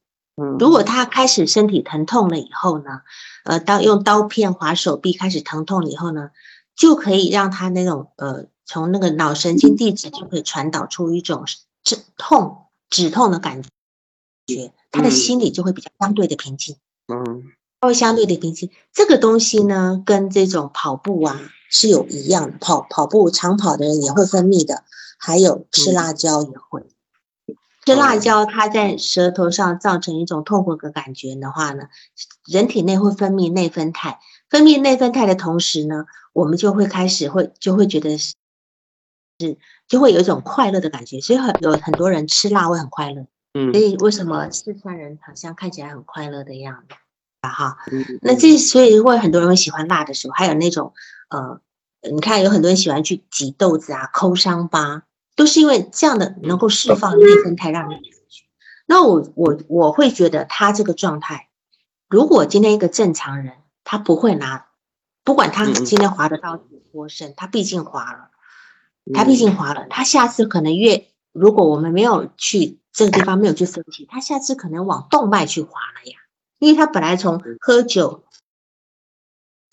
[0.43, 3.01] 嗯，如果他开始身体疼痛了以后呢，
[3.43, 6.31] 呃，当用刀片划手臂开始疼痛了以后呢，
[6.75, 11.45] 就可以让他那种呃，从那个脑神经递质就可以传导出一种
[11.83, 13.61] 止痛止痛的感
[14.47, 16.77] 觉，他的嗯心里就会比较相对的平静，
[17.13, 18.71] 嗯他会相对的平静。
[18.91, 21.39] 这个东西呢，跟这种跑步啊
[21.73, 24.83] 是有一样的，跑跑步长跑的人也会分泌的，
[25.17, 26.83] 还有吃嗯辣椒也会。
[27.83, 31.87] 吃辣椒，它在舌头上造成一种痛苦的感觉的话呢，
[32.45, 34.19] 人体内会分泌内啡肽，
[34.49, 38.35] 分泌内啡肽的同时呢，我们就会开始会就会觉得是
[39.39, 39.57] 是
[39.87, 43.73] 就会有一种快乐的感觉，所以很有很多人吃辣会很快乐，嗯。
[43.73, 46.95] 所以为什么四川人好像看起来很快乐的样子
[47.41, 47.77] 啊哈？
[47.91, 50.93] 嗯，那这所以会很多人会喜欢辣的时候，还有那种
[51.33, 51.59] 呃，
[52.11, 55.03] 你看有很多人喜欢去挤豆子啊、抠伤疤，
[55.35, 57.95] 都是因为这样的能够释放内分肽让你。
[58.85, 61.49] 那我我我会觉得他这个状态，
[62.07, 63.53] 如果今天一个正常人，
[63.83, 64.67] 他不会拿，
[65.23, 66.59] 不管他今天划得到
[66.91, 68.29] 多深，他毕竟划了，
[69.13, 76.17] 他毕竟划了，他下次可能越如果我们没有去这个地方没有去分析，他下次可能往动脉去划了呀。
[76.59, 78.23] 因为他本来从喝酒、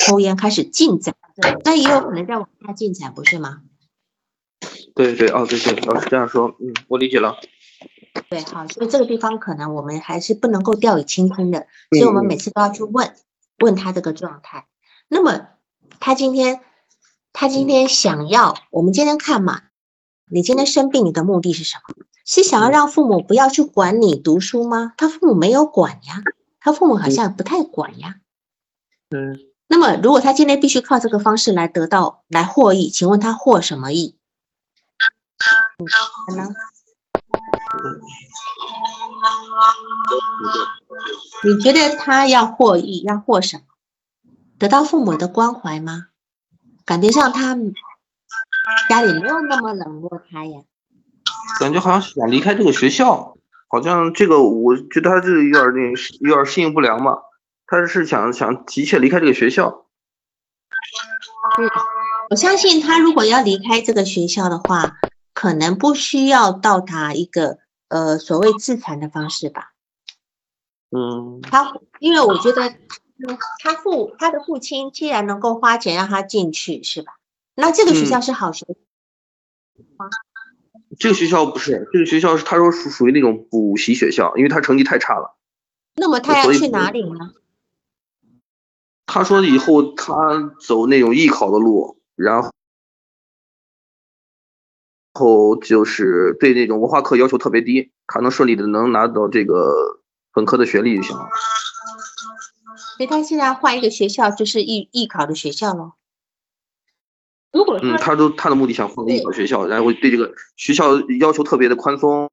[0.01, 1.15] 抽烟开始进展，
[1.65, 3.63] 那也有可能在往下进展，不是吗？
[4.95, 7.37] 对对哦对对，老师这样说，嗯，我理解了。
[8.29, 13.15] 对，好，所以这个地方可能我们还是不能够掉以轻心的，所以我们每次都要去问
[13.59, 14.67] 问他这个状态。
[15.09, 15.49] 那么
[16.01, 16.61] 他今天
[17.33, 19.63] 他今天想要，我们今天看嘛，
[20.31, 21.95] 你今天生病，你的目的是什么？
[22.25, 24.93] 是想要让父母不要去管你读书吗？
[24.97, 26.23] 他父母没有管呀，
[26.59, 28.17] 他父母好像不太管呀。
[29.11, 29.39] 嗯，
[29.73, 34.17] 那么，如果他今天必须靠这个方式来得到来获益，请问他获什么益？
[41.45, 43.63] 你觉得他要获益，要获什么？
[44.59, 46.09] 得到父母的关怀吗？
[46.85, 47.57] 感觉上他
[48.89, 50.63] 家里没有那么冷落他呀。
[51.61, 53.37] 感觉好像想离开这个学校，
[53.69, 55.93] 好像这个我觉得他这个有点儿那
[56.29, 57.19] 有点适应不良嘛，
[57.71, 59.87] 他是想想急切离开这个学校。
[62.29, 64.97] 我相信他如果要离开这个学校的话，
[65.33, 67.59] 可能不需要到达一个
[67.89, 69.73] 呃所谓自残的方式吧。
[70.91, 72.77] 嗯他因为我觉得他
[73.63, 77.13] 他父他的父亲既然能够花钱让他进去，是吧？
[77.55, 78.75] 那这个学嗯校是好学校，
[80.99, 85.37] 这个学校不是，这个学校是他说属属于那种补习学校，因为他成绩太差了。
[85.95, 87.31] 那么他要去哪里呢？
[89.13, 92.51] 他说以后他走那种艺考的路，然后
[95.15, 100.01] 后就是对那种文化课要求特别低，他能顺利的能拿到这个
[100.33, 101.29] 本科的学历就行了。
[102.97, 105.95] 所以他现在换一个学校，就是艺艺考的学校了。
[107.53, 112.31] 如果嗯，他都他的目的想换个艺考学校，然后对这个学校要求特别的宽松，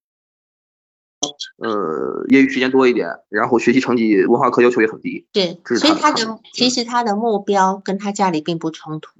[1.57, 5.25] 呃，业余时间多一点，然后学习成绩文化课要求也很低。
[5.31, 9.11] 对，所以他他的其实他的目标跟他家里并不冲突，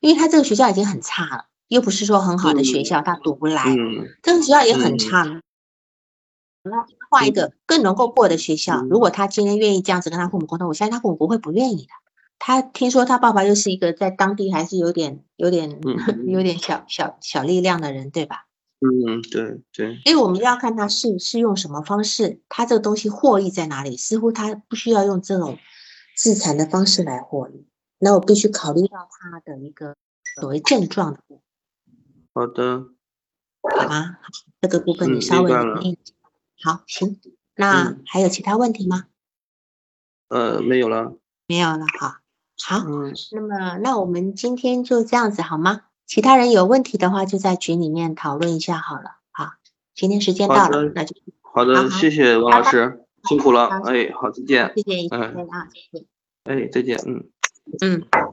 [0.00, 3.62] 因为他这个学校已经很差了，又不是说很好的学校，他读不来。
[3.66, 5.40] 嗯这个学校也很嗯差了，
[6.62, 8.82] 那换一个更能够过的学校。
[8.82, 11.88] 嗯如果他今天愿意这样子跟他父母沟通，我相信他父母不会不愿意的。
[12.38, 18.46] 他听说他爸爸又是一个在当地还是有点有点、嗯 有点小小小力量的人，对吧？
[18.84, 23.96] 嗯，对对，因为我们要看他是是用什么方式，他这个东西获益在哪里？
[23.96, 25.58] 似乎他不需要用这种
[26.14, 27.66] 自残的方式来获利。
[27.98, 29.96] 那我必须考虑到他的一个
[30.38, 31.40] 所谓症状的部
[32.34, 32.84] 好的，
[33.62, 34.18] 分，好吗？
[34.20, 34.28] 好
[34.60, 35.98] 这个部分嗯你稍微明白了留意
[36.62, 37.18] 好，行。
[37.56, 39.06] 那嗯还有其他问题吗？
[40.28, 41.16] 呃，没有了。
[41.46, 42.16] 没有了，好，
[42.62, 42.84] 好。
[42.86, 45.82] 嗯，那么，那我们今天就这样子好吗？
[46.06, 49.16] 其他人有问题的话，就在群里面讨论一下好了。
[49.30, 49.54] 好，
[49.94, 53.66] 今天时间到了，那就好的，谢谢王老师，辛苦了。
[53.84, 54.72] 哎，好，再见。
[54.76, 56.04] 谢谢一嗯天啊，谢谢。
[56.44, 56.98] 哎，再见。
[57.06, 57.24] 嗯。
[57.80, 58.02] 嗯。